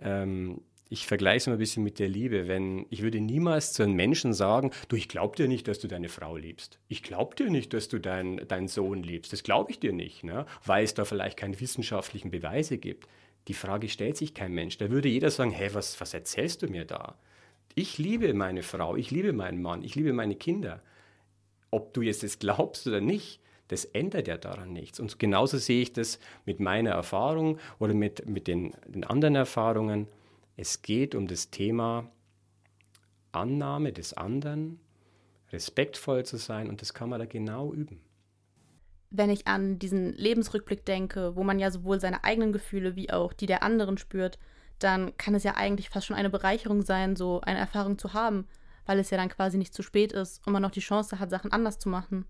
Ähm, 0.00 0.60
ich 0.88 1.06
vergleiche 1.06 1.38
es 1.38 1.46
mal 1.46 1.54
ein 1.54 1.58
bisschen 1.58 1.82
mit 1.82 1.98
der 1.98 2.08
Liebe. 2.08 2.48
Wenn 2.48 2.84
ich 2.90 3.02
würde 3.02 3.18
niemals 3.20 3.72
zu 3.72 3.82
einem 3.82 3.94
Menschen 3.94 4.34
sagen, 4.34 4.72
du, 4.88 4.96
ich 4.96 5.08
glaube 5.08 5.36
dir 5.36 5.48
nicht, 5.48 5.66
dass 5.66 5.78
du 5.78 5.88
deine 5.88 6.10
Frau 6.10 6.36
liebst. 6.36 6.78
Ich 6.88 7.02
glaube 7.02 7.34
dir 7.34 7.48
nicht, 7.48 7.72
dass 7.72 7.88
du 7.88 7.98
dein, 7.98 8.46
deinen 8.46 8.68
Sohn 8.68 9.02
liebst. 9.02 9.32
Das 9.32 9.42
glaube 9.42 9.70
ich 9.70 9.80
dir 9.80 9.94
nicht, 9.94 10.22
ne? 10.22 10.44
weil 10.66 10.84
es 10.84 10.92
da 10.92 11.06
vielleicht 11.06 11.38
keine 11.38 11.58
wissenschaftlichen 11.60 12.30
Beweise 12.30 12.76
gibt. 12.76 13.08
Die 13.48 13.54
Frage 13.54 13.88
stellt 13.88 14.18
sich 14.18 14.34
kein 14.34 14.52
Mensch. 14.52 14.76
Da 14.76 14.90
würde 14.90 15.08
jeder 15.08 15.30
sagen, 15.30 15.50
hey, 15.50 15.72
was, 15.72 15.98
was 16.00 16.12
erzählst 16.12 16.60
du 16.60 16.68
mir 16.68 16.84
da? 16.84 17.16
Ich 17.74 17.96
liebe 17.96 18.34
meine 18.34 18.62
Frau, 18.62 18.94
ich 18.94 19.10
liebe 19.10 19.32
meinen 19.32 19.62
Mann, 19.62 19.82
ich 19.82 19.94
liebe 19.94 20.12
meine 20.12 20.34
Kinder. 20.34 20.82
Ob 21.70 21.94
du 21.94 22.02
jetzt 22.02 22.22
das 22.22 22.38
glaubst 22.38 22.86
oder 22.86 23.00
nicht, 23.00 23.40
das 23.68 23.84
ändert 23.86 24.28
ja 24.28 24.36
daran 24.36 24.72
nichts. 24.72 25.00
Und 25.00 25.18
genauso 25.18 25.58
sehe 25.58 25.82
ich 25.82 25.92
das 25.92 26.18
mit 26.44 26.60
meiner 26.60 26.90
Erfahrung 26.90 27.58
oder 27.78 27.94
mit, 27.94 28.26
mit 28.26 28.46
den, 28.46 28.74
den 28.86 29.04
anderen 29.04 29.34
Erfahrungen. 29.34 30.08
Es 30.56 30.82
geht 30.82 31.14
um 31.14 31.26
das 31.26 31.50
Thema 31.50 32.10
Annahme 33.32 33.92
des 33.92 34.12
anderen, 34.12 34.78
respektvoll 35.50 36.24
zu 36.24 36.36
sein 36.36 36.68
und 36.68 36.82
das 36.82 36.94
kann 36.94 37.08
man 37.08 37.18
da 37.18 37.26
genau 37.26 37.72
üben. 37.72 38.00
Wenn 39.10 39.30
ich 39.30 39.46
an 39.46 39.78
diesen 39.78 40.14
Lebensrückblick 40.14 40.86
denke, 40.86 41.36
wo 41.36 41.42
man 41.42 41.58
ja 41.58 41.70
sowohl 41.70 42.00
seine 42.00 42.24
eigenen 42.24 42.52
Gefühle 42.52 42.96
wie 42.96 43.10
auch 43.10 43.32
die 43.32 43.46
der 43.46 43.62
anderen 43.62 43.98
spürt, 43.98 44.38
dann 44.78 45.16
kann 45.16 45.34
es 45.34 45.44
ja 45.44 45.54
eigentlich 45.54 45.90
fast 45.90 46.06
schon 46.06 46.16
eine 46.16 46.30
Bereicherung 46.30 46.82
sein, 46.82 47.14
so 47.16 47.40
eine 47.42 47.58
Erfahrung 47.58 47.98
zu 47.98 48.14
haben, 48.14 48.46
weil 48.86 48.98
es 48.98 49.10
ja 49.10 49.18
dann 49.18 49.28
quasi 49.28 49.58
nicht 49.58 49.74
zu 49.74 49.82
spät 49.82 50.12
ist 50.12 50.46
und 50.46 50.52
man 50.52 50.62
noch 50.62 50.70
die 50.70 50.80
Chance 50.80 51.18
hat, 51.18 51.30
Sachen 51.30 51.52
anders 51.52 51.78
zu 51.78 51.88
machen. 51.88 52.26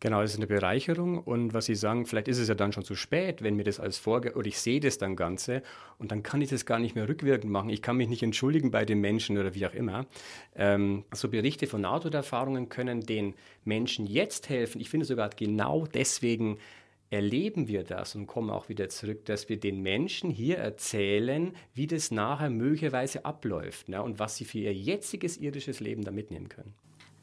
Genau, 0.00 0.20
es 0.20 0.32
ist 0.32 0.36
eine 0.36 0.46
Bereicherung 0.46 1.18
und 1.18 1.54
was 1.54 1.66
Sie 1.66 1.74
sagen, 1.74 2.04
vielleicht 2.04 2.28
ist 2.28 2.38
es 2.38 2.48
ja 2.48 2.54
dann 2.54 2.72
schon 2.72 2.84
zu 2.84 2.94
spät, 2.94 3.42
wenn 3.42 3.56
mir 3.56 3.64
das 3.64 3.80
als 3.80 3.96
Vorge 3.96 4.34
oder 4.34 4.46
ich 4.46 4.58
sehe 4.58 4.78
das 4.78 4.98
dann 4.98 5.16
Ganze 5.16 5.62
und 5.98 6.12
dann 6.12 6.22
kann 6.22 6.42
ich 6.42 6.50
das 6.50 6.66
gar 6.66 6.78
nicht 6.78 6.94
mehr 6.94 7.08
rückwirkend 7.08 7.50
machen. 7.50 7.70
Ich 7.70 7.80
kann 7.80 7.96
mich 7.96 8.08
nicht 8.08 8.22
entschuldigen 8.22 8.70
bei 8.70 8.84
den 8.84 9.00
Menschen 9.00 9.38
oder 9.38 9.54
wie 9.54 9.66
auch 9.66 9.72
immer. 9.72 10.06
Ähm, 10.54 11.04
so 11.14 11.28
Berichte 11.28 11.66
von 11.66 11.80
Nahtoderfahrungen 11.80 12.68
können 12.68 13.00
den 13.00 13.34
Menschen 13.64 14.06
jetzt 14.06 14.50
helfen. 14.50 14.80
Ich 14.80 14.90
finde 14.90 15.06
sogar 15.06 15.30
genau 15.30 15.86
deswegen 15.86 16.58
erleben 17.08 17.68
wir 17.68 17.84
das 17.84 18.14
und 18.16 18.26
kommen 18.26 18.50
auch 18.50 18.68
wieder 18.68 18.88
zurück, 18.88 19.24
dass 19.24 19.48
wir 19.48 19.58
den 19.58 19.80
Menschen 19.80 20.30
hier 20.30 20.58
erzählen, 20.58 21.54
wie 21.72 21.86
das 21.86 22.10
nachher 22.10 22.50
möglicherweise 22.50 23.24
abläuft 23.24 23.88
ne, 23.88 24.02
und 24.02 24.18
was 24.18 24.36
sie 24.36 24.44
für 24.44 24.58
ihr 24.58 24.74
jetziges 24.74 25.36
irdisches 25.38 25.80
Leben 25.80 26.04
da 26.04 26.10
mitnehmen 26.10 26.48
können. 26.48 26.74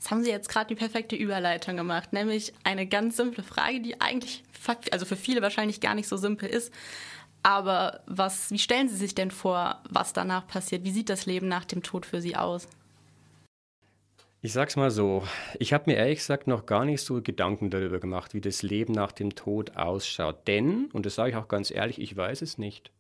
Das 0.04 0.12
haben 0.12 0.22
Sie 0.22 0.32
jetzt 0.32 0.50
gerade 0.50 0.68
die 0.68 0.76
perfekte 0.76 1.16
Überleitung 1.16 1.78
gemacht, 1.78 2.12
nämlich 2.12 2.54
eine 2.66 2.86
ganz 2.86 3.16
simple 3.16 3.42
Frage, 3.42 3.80
die 3.80 4.02
eigentlich 4.02 4.44
also 4.92 5.06
für 5.06 5.16
viele 5.16 5.42
wahrscheinlich 5.42 5.80
gar 5.80 5.96
nicht 5.96 6.10
so 6.10 6.18
simpel 6.18 6.50
ist. 6.50 6.74
Aber 7.42 8.02
was, 8.06 8.52
wie 8.52 8.60
stellen 8.60 8.89
Sie 8.89 8.98
sich 8.98 9.16
denn 9.16 9.32
vor, 9.32 9.82
was 9.89 10.12
danach 10.12 10.46
passiert? 10.46 10.84
Wie 10.84 10.92
sieht 10.92 11.10
das 11.10 11.26
Leben 11.26 11.48
nach 11.48 11.63
dem 11.63 11.84
Tod 11.84 12.06
für 12.06 12.20
Sie 12.20 12.36
aus? 12.36 12.68
Ich 14.42 14.52
sag's 14.52 14.76
mal 14.76 14.92
so, 14.92 15.24
ich 15.58 15.72
habe 15.72 15.89
mir 15.89 15.96
ehrlich 15.96 16.20
gesagt 16.20 16.48
noch 16.48 16.66
gar 16.66 16.84
nicht 16.84 17.02
so 17.02 17.22
Gedanken 17.22 17.70
darüber 17.70 18.02
gemacht, 18.02 18.34
wie 18.34 18.42
das 18.42 18.62
Leben 18.62 18.92
nach 18.92 19.13
dem 19.13 19.36
Tod 19.36 19.78
ausschaut. 19.78 20.50
Denn, 20.50 20.89
und 20.92 21.06
das 21.06 21.16
sage 21.16 21.30
ich 21.30 21.38
auch 21.38 21.48
ganz 21.48 21.72
ehrlich, 21.72 22.02
ich 22.02 22.18
weiß 22.18 22.42
es 22.42 22.58
nicht. 22.58 22.92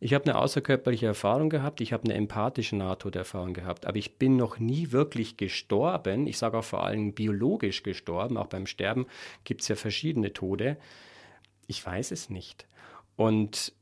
Ich 0.00 0.12
habe 0.12 0.24
eine 0.24 0.38
außerkörperliche 0.38 1.06
Erfahrung 1.06 1.48
gehabt, 1.48 1.80
ich 1.80 1.92
habe 1.92 2.04
eine 2.04 2.14
empathische 2.14 2.76
Nahtoderfahrung 2.76 3.54
gehabt, 3.54 3.86
aber 3.86 3.96
ich 3.96 4.18
bin 4.18 4.36
noch 4.36 4.58
nie 4.58 4.92
wirklich 4.92 5.36
gestorben. 5.36 6.26
Ich 6.26 6.38
sage 6.38 6.58
auch 6.58 6.64
vor 6.64 6.84
allem 6.84 7.14
biologisch 7.14 7.82
gestorben. 7.82 8.36
Auch 8.36 8.48
beim 8.48 8.66
Sterben 8.66 9.06
gibt 9.44 9.62
es 9.62 9.68
ja 9.68 9.76
verschiedene 9.76 10.32
Tode. 10.32 10.76
Ich 11.66 11.84
weiß 11.84 12.10
es 12.10 12.28
nicht. 12.28 12.66
Und 13.16 13.72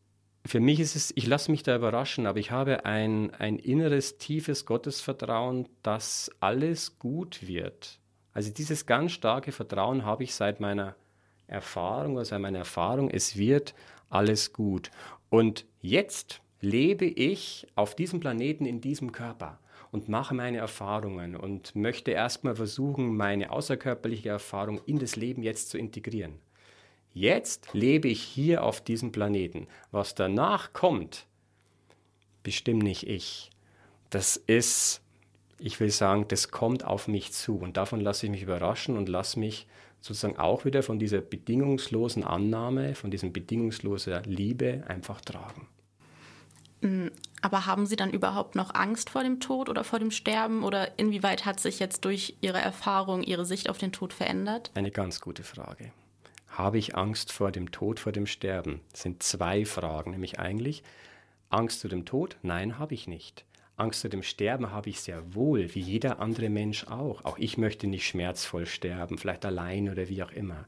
für 0.45 0.61
mich 0.61 0.81
ist 0.81 0.97
es, 0.97 1.13
ich 1.17 1.27
lasse 1.27 1.51
mich 1.51 1.63
da 1.63 1.77
überraschen, 1.77 2.27
aber 2.27 2.39
ich 2.39 2.51
habe 2.51 2.85
ein, 2.85 3.33
ein 3.35 3.59
inneres, 3.59 4.19
tiefes 4.19 4.67
Gottesvertrauen, 4.67 5.69
dass 5.83 6.31
alles 6.41 6.99
gut 6.99 7.47
wird. 7.47 8.01
Also 8.35 8.51
dieses 8.51 8.87
ganz 8.87 9.13
starke 9.13 9.53
Vertrauen 9.53 10.05
habe 10.05 10.25
ich 10.25 10.35
seit 10.35 10.59
meiner 10.59 10.97
Erfahrung, 11.47 12.19
also 12.19 12.39
meiner 12.39 12.59
Erfahrung, 12.59 13.11
es 13.11 13.37
wird 13.37 13.75
alles 14.09 14.53
gut. 14.53 14.91
Und 15.33 15.65
jetzt 15.81 16.43
lebe 16.61 17.07
ich 17.07 17.67
auf 17.75 17.97
diesem 17.97 18.21
Planeten 18.21 18.67
in 18.67 18.83
diesem 18.83 19.13
Körper 19.13 19.59
und 19.91 20.07
mache 20.07 20.35
meine 20.35 20.59
Erfahrungen 20.59 21.37
und 21.37 21.75
möchte 21.75 22.11
erstmal 22.11 22.55
versuchen, 22.55 23.17
meine 23.17 23.51
außerkörperliche 23.51 24.29
Erfahrung 24.29 24.83
in 24.85 24.99
das 24.99 25.17
Leben 25.17 25.43
jetzt 25.43 25.71
zu 25.71 25.79
integrieren. 25.79 26.35
Jetzt 27.15 27.73
lebe 27.73 28.09
ich 28.09 28.23
hier 28.23 28.63
auf 28.63 28.83
diesem 28.83 29.11
Planeten. 29.11 29.69
Was 29.91 30.15
danach 30.15 30.75
kommt, 30.75 31.25
bestimme 32.43 32.85
nicht 32.85 33.07
ich. 33.09 33.49
Das 34.11 34.37
ist, 34.37 35.01
ich 35.59 35.81
will 35.81 35.91
sagen, 35.91 36.29
das 36.29 36.51
kommt 36.51 36.85
auf 36.85 37.09
mich 37.09 37.33
zu 37.33 37.57
und 37.57 37.79
davon 37.79 38.03
lasse 38.03 38.27
ich 38.27 38.33
mich 38.33 38.43
überraschen 38.43 38.99
und 38.99 39.09
lasse 39.09 39.39
mich 39.39 39.67
sozusagen 40.03 40.39
auch 40.39 40.65
wieder 40.65 40.83
von 40.83 40.99
dieser 40.99 41.21
bedingungslosen 41.21 42.25
Annahme, 42.25 42.95
von 42.95 43.11
diesem 43.11 43.33
bedingungsloser 43.33 44.23
Liebe 44.23 44.85
einfach 44.89 45.21
tragen. 45.21 45.69
Mm, 46.83 47.07
aber 47.41 47.67
haben 47.67 47.87
Sie 47.87 47.97
dann 47.97 48.11
überhaupt 48.11 48.57
noch 48.57 48.75
Angst 48.75 49.11
vor 49.11 49.23
dem 49.23 49.41
Tod 49.41 49.69
oder 49.69 49.85
vor 49.85 50.01
dem 50.01 50.11
Sterben? 50.11 50.65
Oder 50.65 50.99
inwieweit 50.99 51.47
hat 51.47 51.61
sich 51.61 51.79
jetzt 51.79 52.05
durch 52.05 52.37
Ihre 52.41 52.61
Erfahrung 52.61 53.23
Ihre 53.23 53.47
Sicht 53.47 53.71
auf 53.71 53.79
den 53.79 53.93
Tod 53.93 54.13
verändert? 54.13 54.71
Eine 54.75 54.91
ganz 54.91 55.21
gute 55.21 55.45
Frage. 55.45 55.93
Habe 56.49 56.79
ich 56.79 56.97
Angst 56.97 57.33
vor 57.33 57.53
dem 57.53 57.71
Tod, 57.71 58.01
vor 58.01 58.13
dem 58.13 58.27
Sterben? 58.27 58.81
Das 58.91 59.03
sind 59.03 59.23
zwei 59.23 59.65
Fragen, 59.65 60.11
nämlich 60.11 60.39
eigentlich 60.39 60.83
Angst 61.49 61.81
vor 61.81 61.91
dem 61.91 62.05
Tod? 62.05 62.37
Nein, 62.43 62.79
habe 62.79 62.95
ich 62.95 63.07
nicht. 63.07 63.45
Angst 63.77 64.03
vor 64.03 64.11
dem 64.11 64.23
Sterben 64.23 64.71
habe 64.71 64.91
ich 64.91 65.01
sehr 65.01 65.35
wohl, 65.35 65.75
wie 65.75 65.81
jeder 65.81 66.21
andere 66.21 66.51
Mensch 66.51 66.87
auch. 66.87 67.25
Auch 67.25 67.39
ich 67.39 67.59
möchte 67.59 67.87
nicht 67.87 68.07
schmerzvoll 68.07 68.67
sterben, 68.67 69.19
vielleicht 69.19 69.45
allein 69.45 69.89
oder 69.89 70.09
wie 70.09 70.23
auch 70.23 70.33
immer. 70.33 70.67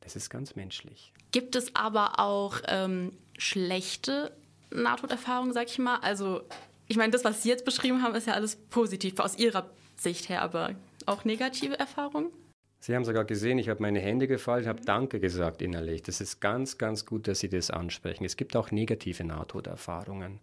Das 0.00 0.14
ist 0.14 0.30
ganz 0.30 0.54
menschlich. 0.54 1.12
Gibt 1.32 1.56
es 1.56 1.74
aber 1.74 2.20
auch 2.20 2.58
ähm, 2.68 3.12
schlechte 3.36 4.32
Nahtoderfahrungen, 4.70 5.52
sag 5.52 5.68
ich 5.68 5.78
mal? 5.78 5.98
Also, 5.98 6.42
ich 6.86 6.96
meine, 6.96 7.10
das, 7.10 7.24
was 7.24 7.42
Sie 7.42 7.48
jetzt 7.48 7.64
beschrieben 7.64 8.02
haben, 8.02 8.14
ist 8.14 8.28
ja 8.28 8.34
alles 8.34 8.56
positiv 8.56 9.18
aus 9.18 9.36
Ihrer 9.36 9.68
Sicht 9.96 10.28
her, 10.28 10.42
aber 10.42 10.76
auch 11.06 11.24
negative 11.24 11.78
Erfahrungen? 11.78 12.30
Sie 12.78 12.94
haben 12.94 13.04
sogar 13.04 13.24
gesehen, 13.24 13.58
ich 13.58 13.68
habe 13.68 13.82
meine 13.82 13.98
Hände 13.98 14.28
gefaltet, 14.28 14.68
habe 14.68 14.80
Danke 14.82 15.18
gesagt 15.18 15.60
innerlich. 15.60 16.02
Das 16.02 16.20
ist 16.20 16.40
ganz, 16.40 16.78
ganz 16.78 17.04
gut, 17.04 17.26
dass 17.26 17.40
Sie 17.40 17.48
das 17.48 17.70
ansprechen. 17.70 18.24
Es 18.24 18.36
gibt 18.36 18.54
auch 18.54 18.70
negative 18.70 19.24
Nahtoderfahrungen. 19.24 20.38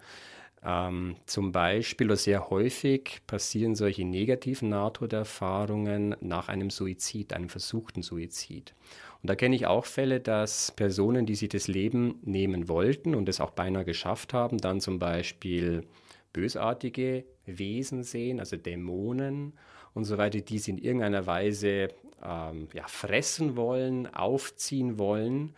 Ähm, 0.66 1.18
zum 1.26 1.52
Beispiel 1.52 2.08
oder 2.08 2.16
sehr 2.16 2.50
häufig 2.50 3.22
passieren 3.28 3.76
solche 3.76 4.06
negativen 4.06 4.70
Nahtoderfahrungen 4.70 6.16
nach 6.22 6.48
einem 6.48 6.70
Suizid, 6.70 7.34
einem 7.34 7.50
versuchten 7.50 8.02
Suizid. 8.02 8.74
Und 9.22 9.30
da 9.30 9.36
kenne 9.36 9.56
ich 9.56 9.68
auch 9.68 9.86
Fälle, 9.86 10.22
dass 10.22 10.72
Personen, 10.72 11.26
die 11.26 11.36
sich 11.36 11.50
das 11.50 11.68
Leben 11.68 12.20
nehmen 12.24 12.70
wollten 12.70 13.14
und 13.14 13.28
es 13.28 13.42
auch 13.42 13.52
beinahe 13.52 13.84
geschafft 13.84 14.34
haben, 14.34 14.58
dann 14.58 14.80
zum 14.80 15.00
Beispiel 15.00 15.86
bösartige 16.32 17.26
Wesen 17.46 18.04
sehen, 18.04 18.40
also 18.40 18.56
Dämonen 18.56 19.54
und 19.94 20.06
so 20.06 20.18
weiter, 20.18 20.40
die 20.40 20.60
sie 20.60 20.72
in 20.72 20.78
irgendeiner 20.78 21.28
Weise 21.28 21.90
ähm, 22.24 22.68
ja, 22.74 22.88
fressen 22.88 23.56
wollen, 23.58 24.14
aufziehen 24.14 24.98
wollen. 24.98 25.56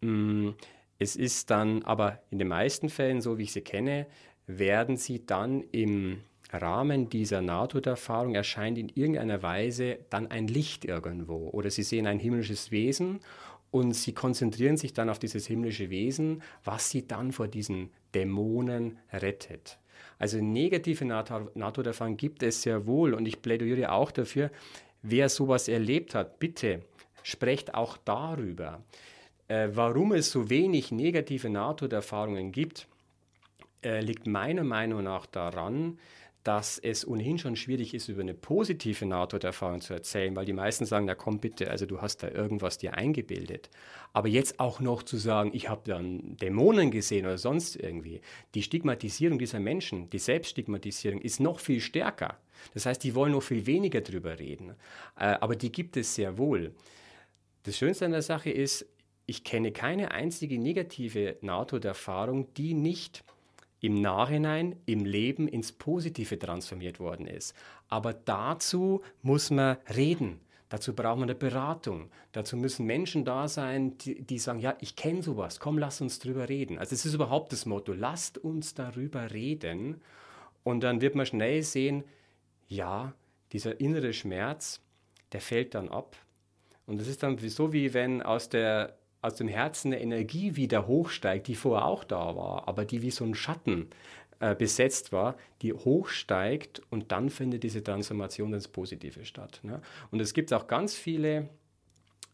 Mm, 0.00 0.50
es 0.98 1.16
ist 1.16 1.50
dann 1.50 1.82
aber 1.84 2.20
in 2.30 2.38
den 2.38 2.48
meisten 2.48 2.90
Fällen, 2.90 3.22
so 3.22 3.38
wie 3.38 3.44
ich 3.44 3.52
sie 3.52 3.62
kenne, 3.62 4.06
werden 4.58 4.96
sie 4.96 5.24
dann 5.24 5.64
im 5.72 6.20
Rahmen 6.52 7.08
dieser 7.08 7.42
Nahtoderfahrung 7.42 8.34
erscheint 8.34 8.76
in 8.76 8.88
irgendeiner 8.88 9.42
Weise 9.42 9.98
dann 10.10 10.30
ein 10.30 10.48
Licht 10.48 10.84
irgendwo 10.84 11.48
oder 11.50 11.70
sie 11.70 11.82
sehen 11.82 12.06
ein 12.06 12.18
himmlisches 12.18 12.70
Wesen 12.70 13.20
und 13.70 13.92
sie 13.92 14.12
konzentrieren 14.12 14.76
sich 14.76 14.92
dann 14.92 15.10
auf 15.10 15.18
dieses 15.18 15.46
himmlische 15.46 15.90
Wesen, 15.90 16.42
was 16.64 16.90
sie 16.90 17.06
dann 17.06 17.30
vor 17.32 17.46
diesen 17.46 17.90
Dämonen 18.14 18.98
rettet. 19.12 19.78
Also 20.18 20.38
negative 20.38 21.04
Nahtoderfahrungen 21.04 22.16
gibt 22.16 22.42
es 22.42 22.62
sehr 22.62 22.86
wohl 22.86 23.14
und 23.14 23.26
ich 23.26 23.42
plädiere 23.42 23.92
auch 23.92 24.10
dafür, 24.10 24.50
wer 25.02 25.28
sowas 25.28 25.68
erlebt 25.68 26.14
hat, 26.14 26.40
bitte 26.40 26.80
sprecht 27.22 27.74
auch 27.74 27.96
darüber. 27.96 28.82
Äh, 29.48 29.68
warum 29.72 30.12
es 30.12 30.30
so 30.30 30.50
wenig 30.50 30.90
negative 30.92 31.48
Nahtoderfahrungen 31.48 32.52
gibt, 32.52 32.86
äh, 33.82 34.00
liegt 34.00 34.26
meiner 34.26 34.64
Meinung 34.64 35.04
nach 35.04 35.26
daran, 35.26 35.98
dass 36.44 36.78
es 36.78 37.06
ohnehin 37.06 37.38
schon 37.38 37.54
schwierig 37.54 37.92
ist, 37.92 38.08
über 38.08 38.22
eine 38.22 38.32
positive 38.32 39.04
Nahtoderfahrung 39.04 39.82
zu 39.82 39.92
erzählen, 39.92 40.34
weil 40.34 40.46
die 40.46 40.54
meisten 40.54 40.86
sagen, 40.86 41.04
na 41.04 41.14
komm 41.14 41.38
bitte, 41.38 41.70
also 41.70 41.84
du 41.84 42.00
hast 42.00 42.22
da 42.22 42.28
irgendwas 42.28 42.78
dir 42.78 42.94
eingebildet. 42.94 43.68
Aber 44.14 44.28
jetzt 44.28 44.58
auch 44.58 44.80
noch 44.80 45.02
zu 45.02 45.18
sagen, 45.18 45.50
ich 45.52 45.68
habe 45.68 45.82
dann 45.84 46.36
Dämonen 46.36 46.90
gesehen 46.90 47.26
oder 47.26 47.36
sonst 47.36 47.76
irgendwie, 47.76 48.22
die 48.54 48.62
Stigmatisierung 48.62 49.38
dieser 49.38 49.60
Menschen, 49.60 50.08
die 50.08 50.18
Selbststigmatisierung 50.18 51.20
ist 51.20 51.40
noch 51.40 51.60
viel 51.60 51.80
stärker. 51.80 52.38
Das 52.72 52.86
heißt, 52.86 53.04
die 53.04 53.14
wollen 53.14 53.32
noch 53.32 53.42
viel 53.42 53.66
weniger 53.66 54.00
drüber 54.00 54.38
reden. 54.38 54.70
Äh, 55.16 55.36
aber 55.40 55.56
die 55.56 55.70
gibt 55.70 55.96
es 55.98 56.14
sehr 56.14 56.38
wohl. 56.38 56.74
Das 57.64 57.76
Schönste 57.76 58.06
an 58.06 58.12
der 58.12 58.22
Sache 58.22 58.50
ist, 58.50 58.86
ich 59.26 59.44
kenne 59.44 59.72
keine 59.72 60.10
einzige 60.10 60.58
negative 60.58 61.36
Nahtoderfahrung, 61.42 62.52
die 62.54 62.72
nicht 62.72 63.22
im 63.80 64.00
Nachhinein 64.00 64.76
im 64.86 65.04
Leben 65.04 65.48
ins 65.48 65.72
Positive 65.72 66.38
transformiert 66.38 67.00
worden 67.00 67.26
ist. 67.26 67.54
Aber 67.88 68.12
dazu 68.12 69.02
muss 69.22 69.50
man 69.50 69.78
reden. 69.94 70.40
Dazu 70.68 70.94
braucht 70.94 71.18
man 71.18 71.28
eine 71.28 71.34
Beratung. 71.34 72.10
Dazu 72.30 72.56
müssen 72.56 72.86
Menschen 72.86 73.24
da 73.24 73.48
sein, 73.48 73.98
die, 73.98 74.22
die 74.22 74.38
sagen, 74.38 74.60
ja, 74.60 74.76
ich 74.80 74.94
kenne 74.94 75.22
sowas, 75.22 75.58
komm, 75.58 75.78
lass 75.78 76.00
uns 76.00 76.20
drüber 76.20 76.48
reden. 76.48 76.78
Also 76.78 76.94
es 76.94 77.04
ist 77.04 77.14
überhaupt 77.14 77.52
das 77.52 77.66
Motto, 77.66 77.92
lasst 77.92 78.38
uns 78.38 78.74
darüber 78.74 79.32
reden. 79.32 80.00
Und 80.62 80.82
dann 80.82 81.00
wird 81.00 81.16
man 81.16 81.26
schnell 81.26 81.64
sehen, 81.64 82.04
ja, 82.68 83.14
dieser 83.52 83.80
innere 83.80 84.12
Schmerz, 84.12 84.80
der 85.32 85.40
fällt 85.40 85.74
dann 85.74 85.88
ab. 85.88 86.16
Und 86.86 87.00
das 87.00 87.08
ist 87.08 87.24
dann 87.24 87.36
so, 87.38 87.72
wie 87.72 87.92
wenn 87.92 88.22
aus 88.22 88.48
der 88.48 88.96
aus 89.22 89.34
dem 89.34 89.48
Herzen 89.48 89.92
eine 89.92 90.00
Energie 90.00 90.56
wieder 90.56 90.86
hochsteigt, 90.86 91.48
die 91.48 91.54
vorher 91.54 91.86
auch 91.86 92.04
da 92.04 92.36
war, 92.36 92.68
aber 92.68 92.84
die 92.84 93.02
wie 93.02 93.10
so 93.10 93.24
ein 93.24 93.34
Schatten 93.34 93.90
äh, 94.40 94.54
besetzt 94.54 95.12
war, 95.12 95.36
die 95.62 95.72
hochsteigt 95.72 96.80
und 96.90 97.12
dann 97.12 97.28
findet 97.28 97.62
diese 97.62 97.84
Transformation 97.84 98.54
ins 98.54 98.68
Positive 98.68 99.24
statt. 99.24 99.60
Ne? 99.62 99.82
Und 100.10 100.20
es 100.20 100.32
gibt 100.32 100.52
auch 100.52 100.66
ganz 100.66 100.94
viele 100.94 101.50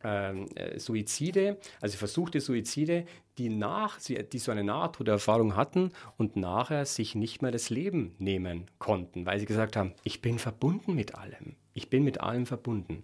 ähm, 0.05 0.47
äh, 0.55 0.79
Suizide, 0.79 1.59
also 1.81 1.97
versuchte 1.97 2.41
Suizide, 2.41 3.07
die, 3.39 3.49
nach, 3.49 3.99
die 3.99 4.39
so 4.39 4.53
eine 4.53 4.63
Nahtoderfahrung 4.63 5.57
hatten 5.57 5.91
und 6.17 6.37
nachher 6.37 6.87
sich 6.87 7.17
nicht 7.17 7.43
mehr 7.43 7.51
das 7.51 7.71
Leben 7.71 8.15
nehmen 8.19 8.71
konnten, 8.79 9.27
weil 9.27 9.41
sie 9.41 9.47
gesagt 9.47 9.75
haben, 9.75 9.93
ich 10.05 10.23
bin 10.23 10.39
verbunden 10.39 10.95
mit 10.95 11.17
allem. 11.17 11.57
Ich 11.75 11.91
bin 11.91 12.05
mit 12.05 12.21
allem 12.21 12.47
verbunden. 12.47 13.03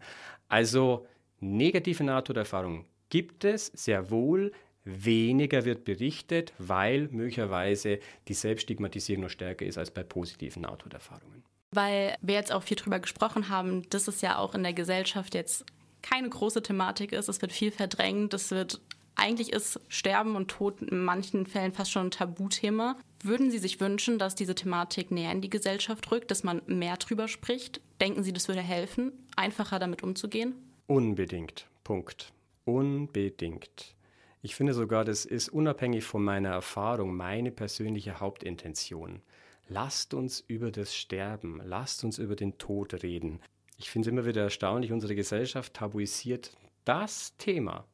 Also 0.49 1.07
negative 1.41 2.05
Nahtoderfahrungen 2.05 2.85
gibt 3.13 3.45
es 3.45 3.67
sehr 3.67 4.11
wohl, 4.11 4.53
weniger 4.85 5.67
wird 5.67 5.85
berichtet, 5.85 6.55
weil 6.57 7.09
möglicherweise 7.13 7.99
die 8.27 8.33
Selbststigmatisierung 8.33 9.25
noch 9.25 9.31
stärker 9.31 9.67
ist 9.67 9.77
als 9.77 9.91
bei 9.91 10.03
positiven 10.03 10.63
Nahtoderfahrungen. 10.63 11.45
Weil 11.73 12.17
wir 12.23 12.37
jetzt 12.37 12.51
auch 12.51 12.63
viel 12.63 12.79
darüber 12.79 13.01
gesprochen 13.01 13.51
haben, 13.51 13.83
dass 13.91 14.09
es 14.09 14.23
ja 14.23 14.39
auch 14.39 14.55
in 14.55 14.63
der 14.63 14.73
Gesellschaft 14.73 15.35
jetzt 15.35 15.67
keine 16.01 16.31
große 16.31 16.63
Thematik 16.63 17.13
ist. 17.13 17.29
Es 17.29 17.43
wird 17.43 17.53
viel 17.53 17.71
verdrängt. 17.71 18.33
Es 18.33 18.51
wird 18.51 18.81
eigentlich 19.15 19.53
ist 19.53 19.79
Sterben 19.89 20.35
und 20.35 20.49
Tod 20.49 20.81
in 20.81 21.05
manchen 21.05 21.45
Fällen 21.45 21.75
fast 21.75 21.91
schon 21.91 22.07
ein 22.07 22.11
Tabuthema. 22.13 22.97
Würden 23.23 23.51
Sie 23.51 23.59
sich 23.59 23.79
wünschen, 23.79 24.19
dass 24.19 24.35
diese 24.35 24.55
Thematik 24.55 25.11
näher 25.11 25.33
in 25.33 25.43
die 25.43 25.51
Gesellschaft 25.51 26.11
rückt, 26.11 26.31
dass 26.31 26.45
man 26.45 26.63
mehr 26.67 26.97
drüber 26.97 27.29
spricht? 27.29 27.83
Denken 28.01 28.23
Sie, 28.23 28.33
das 28.33 28.49
würde 28.49 28.63
helfen, 28.63 29.13
einfacher 29.37 29.79
damit 29.79 30.03
umzugehen? 30.03 30.55
Unbedingt. 30.87 31.67
Punkt. 31.85 32.33
Unbedingt. 32.65 33.97
Ich 34.41 34.55
finde 34.55 34.75
sogar, 34.75 35.05
das 35.05 35.25
ist 35.25 35.49
unabhängig 35.49 36.05
von 36.05 36.23
meiner 36.23 36.51
Erfahrung 36.51 37.17
meine 37.17 37.51
persönliche 37.51 38.21
Hauptintention. 38.21 39.23
Lasst 39.69 40.15
uns 40.15 40.41
über 40.41 40.71
das 40.71 40.95
Sterben, 40.95 41.61
lasst 41.65 42.05
uns 42.05 42.19
über 42.19 42.37
den 42.37 42.59
Tod 42.59 43.03
reden. 43.03 43.41
Ich 43.79 43.91
finde 43.91 44.09
es 44.09 44.13
immer 44.13 44.27
wieder 44.27 44.43
erstaunlich, 44.43 44.93
unsere 44.93 45.15
Gesellschaft 45.15 45.75
tabuisiert 45.75 46.57
das 46.85 47.37
Thema, 47.37 47.87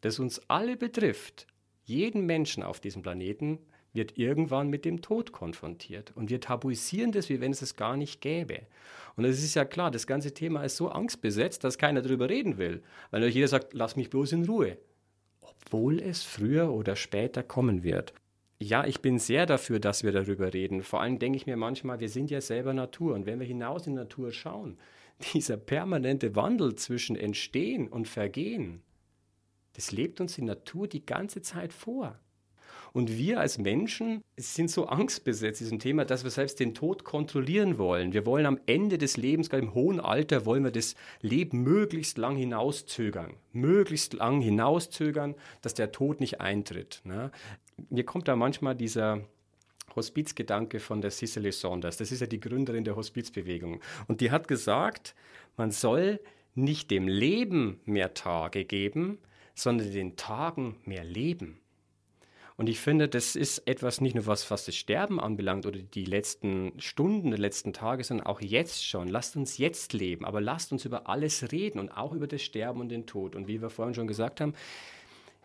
das 0.00 0.18
uns 0.18 0.40
alle 0.48 0.76
betrifft, 0.76 1.46
jeden 1.84 2.26
Menschen 2.26 2.62
auf 2.62 2.80
diesem 2.80 3.02
Planeten, 3.02 3.58
wird 3.92 4.18
irgendwann 4.18 4.68
mit 4.68 4.84
dem 4.84 5.02
Tod 5.02 5.32
konfrontiert. 5.32 6.12
Und 6.14 6.30
wir 6.30 6.40
tabuisieren 6.40 7.12
das, 7.12 7.28
wie 7.28 7.40
wenn 7.40 7.52
es 7.52 7.62
es 7.62 7.76
gar 7.76 7.96
nicht 7.96 8.20
gäbe. 8.20 8.60
Und 9.18 9.24
es 9.24 9.42
ist 9.42 9.54
ja 9.54 9.64
klar, 9.64 9.90
das 9.90 10.06
ganze 10.06 10.32
Thema 10.32 10.62
ist 10.62 10.76
so 10.76 10.90
angstbesetzt, 10.90 11.64
dass 11.64 11.76
keiner 11.76 12.02
darüber 12.02 12.30
reden 12.30 12.56
will. 12.56 12.82
Weil 13.10 13.26
jeder 13.26 13.48
sagt, 13.48 13.74
lass 13.74 13.96
mich 13.96 14.10
bloß 14.10 14.30
in 14.30 14.44
Ruhe. 14.44 14.78
Obwohl 15.40 15.98
es 15.98 16.22
früher 16.22 16.72
oder 16.72 16.94
später 16.94 17.42
kommen 17.42 17.82
wird. 17.82 18.14
Ja, 18.60 18.86
ich 18.86 19.00
bin 19.02 19.18
sehr 19.18 19.44
dafür, 19.44 19.80
dass 19.80 20.04
wir 20.04 20.12
darüber 20.12 20.54
reden. 20.54 20.84
Vor 20.84 21.00
allem 21.00 21.18
denke 21.18 21.36
ich 21.36 21.46
mir 21.46 21.56
manchmal, 21.56 21.98
wir 21.98 22.08
sind 22.08 22.30
ja 22.30 22.40
selber 22.40 22.72
Natur. 22.72 23.16
Und 23.16 23.26
wenn 23.26 23.40
wir 23.40 23.46
hinaus 23.46 23.88
in 23.88 23.94
die 23.94 24.02
Natur 24.02 24.30
schauen, 24.30 24.78
dieser 25.34 25.56
permanente 25.56 26.36
Wandel 26.36 26.76
zwischen 26.76 27.16
Entstehen 27.16 27.88
und 27.88 28.06
Vergehen, 28.06 28.82
das 29.72 29.90
lebt 29.90 30.20
uns 30.20 30.36
die 30.36 30.42
Natur 30.42 30.86
die 30.86 31.04
ganze 31.04 31.42
Zeit 31.42 31.72
vor. 31.72 32.20
Und 32.92 33.16
wir 33.16 33.40
als 33.40 33.58
Menschen 33.58 34.22
sind 34.36 34.70
so 34.70 34.86
angstbesetzt 34.86 35.60
diesem 35.60 35.78
Thema, 35.78 36.04
dass 36.04 36.24
wir 36.24 36.30
selbst 36.30 36.60
den 36.60 36.74
Tod 36.74 37.04
kontrollieren 37.04 37.78
wollen. 37.78 38.12
Wir 38.12 38.26
wollen 38.26 38.46
am 38.46 38.58
Ende 38.66 38.98
des 38.98 39.16
Lebens, 39.16 39.50
gerade 39.50 39.64
im 39.64 39.74
hohen 39.74 40.00
Alter, 40.00 40.46
wollen 40.46 40.64
wir 40.64 40.70
das 40.70 40.94
Leben 41.20 41.62
möglichst 41.62 42.18
lang 42.18 42.36
hinauszögern. 42.36 43.34
Möglichst 43.52 44.14
lang 44.14 44.40
hinauszögern, 44.40 45.34
dass 45.62 45.74
der 45.74 45.92
Tod 45.92 46.20
nicht 46.20 46.40
eintritt. 46.40 47.00
Ne? 47.04 47.30
Mir 47.90 48.04
kommt 48.04 48.28
da 48.28 48.36
manchmal 48.36 48.74
dieser 48.74 49.20
Hospizgedanke 49.94 50.80
von 50.80 51.00
der 51.00 51.10
Cicely 51.10 51.52
Saunders. 51.52 51.96
Das 51.96 52.12
ist 52.12 52.20
ja 52.20 52.26
die 52.26 52.40
Gründerin 52.40 52.84
der 52.84 52.96
Hospizbewegung. 52.96 53.80
Und 54.06 54.20
die 54.20 54.30
hat 54.30 54.48
gesagt, 54.48 55.14
man 55.56 55.70
soll 55.70 56.20
nicht 56.54 56.90
dem 56.90 57.08
Leben 57.08 57.80
mehr 57.84 58.14
Tage 58.14 58.64
geben, 58.64 59.18
sondern 59.54 59.90
den 59.90 60.16
Tagen 60.16 60.76
mehr 60.84 61.04
Leben. 61.04 61.60
Und 62.58 62.68
ich 62.68 62.80
finde, 62.80 63.08
das 63.08 63.36
ist 63.36 63.68
etwas 63.68 64.00
nicht 64.00 64.16
nur 64.16 64.26
was, 64.26 64.50
was 64.50 64.64
das 64.64 64.74
Sterben 64.74 65.20
anbelangt 65.20 65.64
oder 65.64 65.78
die 65.78 66.04
letzten 66.04 66.72
Stunden, 66.80 67.30
die 67.30 67.36
letzten 67.36 67.72
Tage, 67.72 68.02
sondern 68.02 68.26
auch 68.26 68.40
jetzt 68.40 68.84
schon. 68.84 69.06
Lasst 69.06 69.36
uns 69.36 69.58
jetzt 69.58 69.92
leben, 69.92 70.24
aber 70.24 70.40
lasst 70.40 70.72
uns 70.72 70.84
über 70.84 71.08
alles 71.08 71.52
reden 71.52 71.78
und 71.78 71.88
auch 71.90 72.12
über 72.12 72.26
das 72.26 72.42
Sterben 72.42 72.80
und 72.80 72.88
den 72.88 73.06
Tod. 73.06 73.36
Und 73.36 73.46
wie 73.46 73.62
wir 73.62 73.70
vorhin 73.70 73.94
schon 73.94 74.08
gesagt 74.08 74.40
haben, 74.40 74.54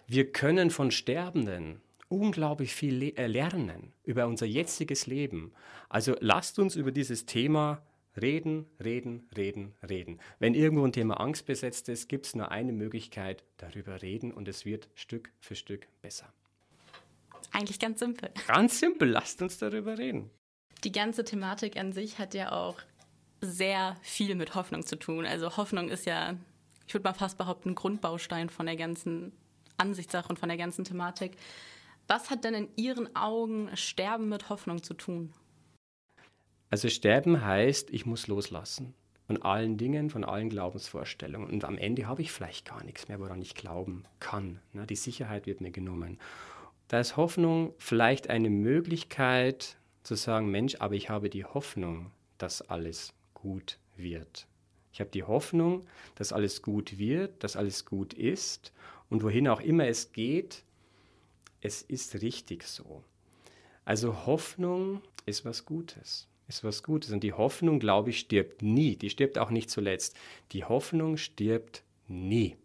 wir 0.08 0.32
können 0.32 0.71
von 0.71 0.89
Sterbenden 0.89 1.82
unglaublich 2.10 2.73
viel 2.73 3.15
äh, 3.15 3.28
lernen 3.28 3.93
über 4.04 4.26
unser 4.26 4.47
jetziges 4.47 5.06
Leben. 5.06 5.54
Also 5.89 6.15
lasst 6.19 6.58
uns 6.58 6.76
über 6.76 6.91
dieses 6.91 7.28
Thema 7.28 7.84
reden, 8.19 8.65
reden, 8.84 9.30
reden, 9.38 9.76
reden. 9.88 10.19
Wenn 10.39 10.56
irgendwo 10.56 10.84
ein 10.84 10.91
Thema 10.91 11.19
Angst 11.19 11.45
besetzt 11.45 11.89
ist, 11.89 12.10
gibt 12.10 12.26
es 12.26 12.36
nur 12.36 12.49
eine 12.49 12.73
Möglichkeit, 12.73 13.43
darüber 13.58 14.02
reden 14.02 14.32
und 14.32 14.47
es 14.47 14.65
wird 14.65 14.89
Stück 14.95 15.32
für 15.39 15.56
Stück 15.56 15.88
besser. 16.02 16.34
Eigentlich 17.51 17.79
ganz 17.79 17.99
simpel. 17.99 18.32
Ganz 18.47 18.79
simpel, 18.79 19.10
lasst 19.10 19.41
uns 19.41 19.58
darüber 19.58 19.97
reden. 19.97 20.29
Die 20.84 20.91
ganze 20.91 21.23
Thematik 21.23 21.77
an 21.77 21.93
sich 21.93 22.19
hat 22.19 22.34
ja 22.34 22.51
auch 22.51 22.79
sehr 23.41 23.97
viel 24.01 24.36
mit 24.36 24.56
Hoffnung 24.56 24.86
zu 24.86 24.97
tun. 24.97 25.25
Also 25.25 25.56
Hoffnung 25.58 25.89
ist 25.89 26.06
ja, 26.06 26.36
ich 26.88 26.93
würde 26.93 27.03
mal 27.03 27.13
fast 27.13 27.38
behaupten, 27.38 27.75
Grundbaustein 27.75 28.49
von 28.49 28.65
der 28.65 28.75
ganzen 28.75 29.32
Ansichtssache 29.77 30.29
und 30.29 30.39
von 30.39 30.49
der 30.49 30.58
ganzen 30.58 30.84
Thematik. 30.84 31.38
Was 32.08 32.29
hat 32.29 32.43
denn 32.43 32.53
in 32.53 32.69
Ihren 32.75 33.15
Augen 33.15 33.69
Sterben 33.75 34.29
mit 34.29 34.49
Hoffnung 34.49 34.84
zu 34.84 34.93
tun? 34.93 35.34
Also 36.69 36.89
Sterben 36.89 37.45
heißt, 37.45 37.91
ich 37.91 38.06
muss 38.06 38.27
loslassen 38.27 38.93
von 39.27 39.41
allen 39.41 39.77
Dingen, 39.77 40.10
von 40.10 40.23
allen 40.23 40.49
Glaubensvorstellungen. 40.49 41.49
Und 41.49 41.65
am 41.65 41.77
Ende 41.77 42.08
habe 42.08 42.21
ich 42.21 42.32
vielleicht 42.32 42.65
gar 42.65 42.84
nichts 42.84 43.08
mehr, 43.08 43.19
woran 43.19 43.41
ich 43.41 43.56
glauben 43.56 44.03
kann. 44.19 44.60
Ne? 44.73 44.86
Die 44.86 44.95
Sicherheit 44.95 45.45
wird 45.45 45.62
mir 45.62 45.71
genommen. 45.71 46.19
Da 46.93 46.99
ist 46.99 47.17
Hoffnung 47.17 47.73
vielleicht 47.79 48.29
eine 48.29 48.51
Möglichkeit 48.51 49.77
zu 50.03 50.13
sagen, 50.13 50.51
Mensch, 50.51 50.75
aber 50.77 50.93
ich 50.93 51.10
habe 51.10 51.27
die 51.27 51.43
Hoffnung, 51.43 52.12
dass 52.38 52.62
alles 52.62 53.15
gut 53.34 53.79
wird. 53.97 54.45
Ich 54.91 54.99
habe 54.99 55.10
die 55.10 55.23
Hoffnung, 55.23 55.88
dass 56.13 56.32
alles 56.32 56.62
gut 56.62 56.99
wird, 56.99 57.43
dass 57.43 57.56
alles 57.56 57.86
gut 57.86 58.13
ist 58.13 58.73
und 59.10 59.23
wohin 59.23 59.47
auch 59.47 59.60
immer 59.60 59.88
es 59.88 60.12
geht, 60.12 60.65
es 61.62 61.82
ist 61.82 62.21
richtig 62.21 62.62
so. 62.62 63.03
Also 63.86 64.27
Hoffnung 64.27 65.01
ist 65.25 65.45
was 65.45 65.65
Gutes, 65.65 66.27
ist 66.47 66.63
was 66.63 66.84
Gutes. 66.84 67.12
Und 67.12 67.23
die 67.23 67.34
Hoffnung, 67.34 67.79
glaube 67.79 68.12
ich, 68.12 68.19
stirbt 68.19 68.62
nie. 68.62 68.97
Die 68.97 69.10
stirbt 69.10 69.39
auch 69.39 69.49
nicht 69.49 69.71
zuletzt. 69.71 70.15
Die 70.51 70.63
Hoffnung 70.63 71.17
stirbt 71.17 71.82
nie. 72.08 72.56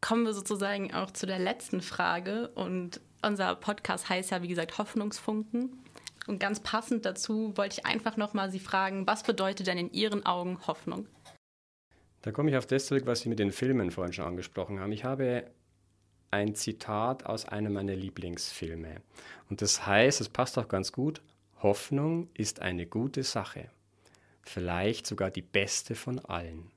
Kommen 0.00 0.24
wir 0.24 0.32
sozusagen 0.32 0.94
auch 0.94 1.10
zu 1.10 1.26
der 1.26 1.40
letzten 1.40 1.82
Frage. 1.82 2.48
Und 2.54 3.02
unser 3.26 3.54
Podcast 3.56 4.08
heißt 4.08 4.30
ja, 4.30 4.42
wie 4.42 4.48
gesagt, 4.48 4.78
Hoffnungsfunken. 4.78 5.84
Und 6.26 6.40
ganz 6.40 6.60
passend 6.60 7.04
dazu 7.04 7.56
wollte 7.56 7.78
ich 7.78 7.86
einfach 7.86 8.16
nochmal 8.16 8.50
Sie 8.50 8.58
fragen, 8.58 9.06
was 9.06 9.22
bedeutet 9.22 9.66
denn 9.66 9.78
in 9.78 9.92
Ihren 9.92 10.26
Augen 10.26 10.58
Hoffnung? 10.66 11.06
Da 12.22 12.32
komme 12.32 12.50
ich 12.50 12.56
auf 12.56 12.66
das 12.66 12.86
zurück, 12.86 13.04
was 13.06 13.20
Sie 13.20 13.28
mit 13.28 13.38
den 13.38 13.52
Filmen 13.52 13.90
vorhin 13.90 14.12
schon 14.12 14.24
angesprochen 14.24 14.80
haben. 14.80 14.92
Ich 14.92 15.04
habe 15.04 15.50
ein 16.30 16.54
Zitat 16.54 17.24
aus 17.26 17.44
einem 17.44 17.74
meiner 17.74 17.94
Lieblingsfilme. 17.94 19.02
Und 19.48 19.62
das 19.62 19.86
heißt, 19.86 20.20
es 20.20 20.28
passt 20.28 20.58
auch 20.58 20.68
ganz 20.68 20.92
gut, 20.92 21.22
Hoffnung 21.62 22.28
ist 22.34 22.60
eine 22.60 22.86
gute 22.86 23.22
Sache, 23.22 23.70
vielleicht 24.42 25.06
sogar 25.06 25.30
die 25.30 25.42
beste 25.42 25.94
von 25.94 26.18
allen. 26.18 26.70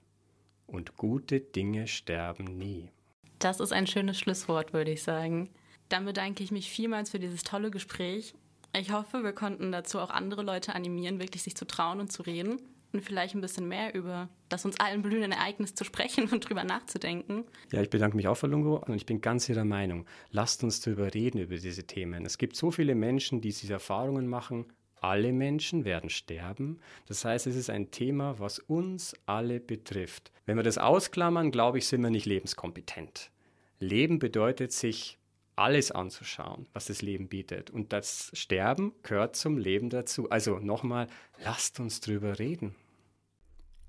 Und 0.68 0.98
gute 0.98 1.40
Dinge 1.40 1.88
sterben 1.88 2.58
nie. 2.58 2.92
Das 3.40 3.60
ist 3.60 3.74
ein 3.74 3.88
schönes 3.88 4.20
Schlusswort, 4.20 4.72
würde 4.72 4.92
ich 4.92 5.02
sagen. 5.02 5.50
Dann 5.90 6.06
bedanke 6.06 6.44
ich 6.44 6.52
mich 6.52 6.70
vielmals 6.70 7.10
für 7.10 7.20
dieses 7.20 7.44
tolle 7.44 7.72
Gespräch. 7.72 8.34
Ich 8.78 8.92
hoffe, 8.92 9.24
wir 9.24 9.34
konnten 9.34 9.72
dazu 9.72 10.00
auch 10.00 10.12
andere 10.12 10.44
Leute 10.44 10.76
animieren, 10.76 11.20
wirklich 11.20 11.44
sich 11.44 11.56
zu 11.56 11.66
trauen 11.66 12.00
und 12.00 12.12
zu 12.12 12.22
reden 12.22 12.60
und 12.94 13.02
vielleicht 13.02 13.36
ein 13.36 13.42
bisschen 13.42 13.68
mehr 13.68 13.94
über 13.94 14.30
das 14.48 14.66
uns 14.66 14.80
allen 14.80 15.02
blühende 15.02 15.36
Ereignis 15.36 15.76
zu 15.76 15.84
sprechen 15.84 16.28
und 16.32 16.48
drüber 16.48 16.64
nachzudenken. 16.64 17.46
Ja, 17.72 17.82
ich 17.82 17.90
bedanke 17.90 18.16
mich 18.16 18.28
auch, 18.28 18.36
Frau 18.36 18.48
Lungo, 18.48 18.78
und 18.78 18.96
ich 18.96 19.06
bin 19.06 19.22
ganz 19.22 19.50
Ihrer 19.50 19.66
Meinung. 19.66 20.06
Lasst 20.32 20.64
uns 20.64 20.82
darüber 20.82 21.14
reden, 21.14 21.40
über 21.40 21.58
diese 21.58 21.86
Themen. 21.86 22.26
Es 22.26 22.38
gibt 22.38 22.56
so 22.56 22.72
viele 22.72 22.96
Menschen, 22.96 23.42
die 23.42 23.50
diese 23.50 23.74
Erfahrungen 23.74 24.28
machen. 24.28 24.66
Alle 25.02 25.32
Menschen 25.32 25.86
werden 25.86 26.10
sterben. 26.10 26.80
Das 27.08 27.24
heißt, 27.24 27.48
es 27.48 27.56
ist 27.56 27.70
ein 27.70 27.90
Thema, 27.90 28.38
was 28.40 28.60
uns 28.60 29.16
alle 29.26 29.60
betrifft. 29.60 30.32
Wenn 30.46 30.58
wir 30.58 30.64
das 30.64 30.78
ausklammern, 30.78 31.52
glaube 31.52 31.78
ich, 31.78 31.88
sind 31.88 32.02
wir 32.02 32.10
nicht 32.10 32.26
lebenskompetent. 32.26 33.32
Leben 33.80 34.20
bedeutet, 34.20 34.74
sich 34.74 35.19
alles 35.60 35.92
anzuschauen, 35.92 36.68
was 36.74 36.86
das 36.86 37.02
Leben 37.02 37.28
bietet. 37.28 37.70
Und 37.70 37.94
das 37.94 38.32
Sterben 38.34 38.94
gehört 39.04 39.36
zum 39.36 39.58
Leben 39.58 39.90
dazu. 39.90 40.30
Also 40.30 40.60
nochmal, 40.60 41.08
lasst 41.44 41.80
uns 41.80 42.02
drüber 42.02 42.40
reden. 42.40 42.76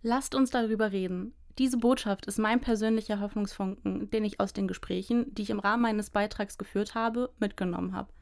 Lasst 0.02 0.35
uns 0.35 0.50
darüber 0.50 0.92
reden. 0.92 1.35
Diese 1.59 1.76
Botschaft 1.76 2.26
ist 2.26 2.38
mein 2.38 2.61
persönlicher 2.61 3.20
Hoffnungsfunken, 3.20 4.11
den 4.11 4.24
ich 4.24 4.40
aus 4.40 4.52
den 4.52 4.66
Gesprächen, 4.66 5.35
die 5.35 5.42
ich 5.42 5.50
im 5.50 5.59
Rahmen 5.59 5.83
meines 5.83 6.11
Beitrags 6.11 6.56
geführt 6.56 6.94
habe, 6.94 7.30
mitgenommen 7.38 7.94
habe. 7.94 8.12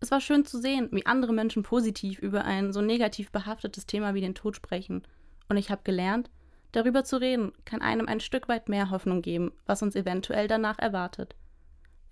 Es 0.00 0.10
war 0.10 0.20
schön 0.20 0.44
zu 0.44 0.60
sehen, 0.60 0.88
wie 0.92 1.06
andere 1.06 1.32
Menschen 1.32 1.62
positiv 1.62 2.18
über 2.18 2.44
ein 2.44 2.72
so 2.72 2.80
negativ 2.80 3.30
behaftetes 3.30 3.86
Thema 3.86 4.14
wie 4.14 4.20
den 4.20 4.34
Tod 4.34 4.56
sprechen. 4.56 5.06
Und 5.48 5.56
ich 5.56 5.70
habe 5.70 5.82
gelernt, 5.84 6.30
darüber 6.72 7.04
zu 7.04 7.20
reden 7.20 7.52
kann 7.64 7.82
einem 7.82 8.08
ein 8.08 8.20
Stück 8.20 8.48
weit 8.48 8.68
mehr 8.68 8.90
Hoffnung 8.90 9.22
geben, 9.22 9.52
was 9.66 9.82
uns 9.82 9.94
eventuell 9.94 10.48
danach 10.48 10.78
erwartet. 10.78 11.34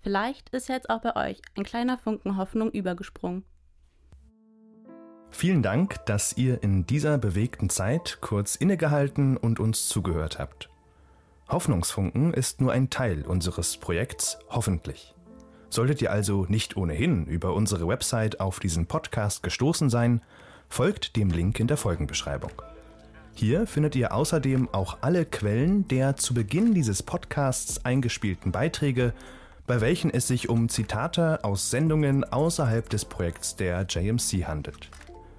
Vielleicht 0.01 0.49
ist 0.49 0.67
jetzt 0.67 0.89
auch 0.89 1.01
bei 1.01 1.15
euch 1.15 1.41
ein 1.55 1.63
kleiner 1.63 1.97
Funken 1.97 2.37
Hoffnung 2.37 2.71
übergesprungen. 2.71 3.43
Vielen 5.29 5.61
Dank, 5.63 6.05
dass 6.05 6.35
ihr 6.37 6.61
in 6.63 6.85
dieser 6.85 7.17
bewegten 7.17 7.69
Zeit 7.69 8.17
kurz 8.19 8.55
innegehalten 8.55 9.37
und 9.37 9.59
uns 9.59 9.87
zugehört 9.87 10.39
habt. 10.39 10.69
Hoffnungsfunken 11.49 12.33
ist 12.33 12.61
nur 12.61 12.71
ein 12.71 12.89
Teil 12.89 13.25
unseres 13.25 13.77
Projekts 13.77 14.39
Hoffentlich. 14.49 15.15
Solltet 15.69 16.01
ihr 16.01 16.11
also 16.11 16.45
nicht 16.49 16.75
ohnehin 16.75 17.27
über 17.27 17.53
unsere 17.53 17.87
Website 17.87 18.39
auf 18.39 18.59
diesen 18.59 18.87
Podcast 18.87 19.43
gestoßen 19.43 19.89
sein, 19.89 20.21
folgt 20.67 21.15
dem 21.15 21.29
Link 21.29 21.59
in 21.59 21.67
der 21.67 21.77
Folgenbeschreibung. 21.77 22.51
Hier 23.33 23.67
findet 23.67 23.95
ihr 23.95 24.13
außerdem 24.13 24.69
auch 24.73 24.97
alle 25.01 25.25
Quellen 25.25 25.87
der 25.87 26.17
zu 26.17 26.33
Beginn 26.33 26.73
dieses 26.73 27.03
Podcasts 27.03 27.85
eingespielten 27.85 28.51
Beiträge 28.51 29.13
bei 29.71 29.79
welchen 29.79 30.11
es 30.11 30.27
sich 30.27 30.49
um 30.49 30.67
Zitate 30.67 31.45
aus 31.45 31.69
Sendungen 31.69 32.25
außerhalb 32.25 32.89
des 32.89 33.05
Projekts 33.05 33.55
der 33.55 33.85
JMC 33.87 34.45
handelt. 34.45 34.89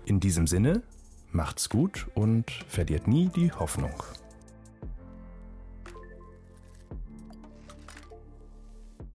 In 0.06 0.20
diesem 0.20 0.46
Sinne, 0.46 0.80
macht's 1.32 1.68
gut 1.68 2.06
und 2.14 2.50
verliert 2.66 3.06
nie 3.06 3.28
die 3.28 3.52
Hoffnung. 3.52 3.92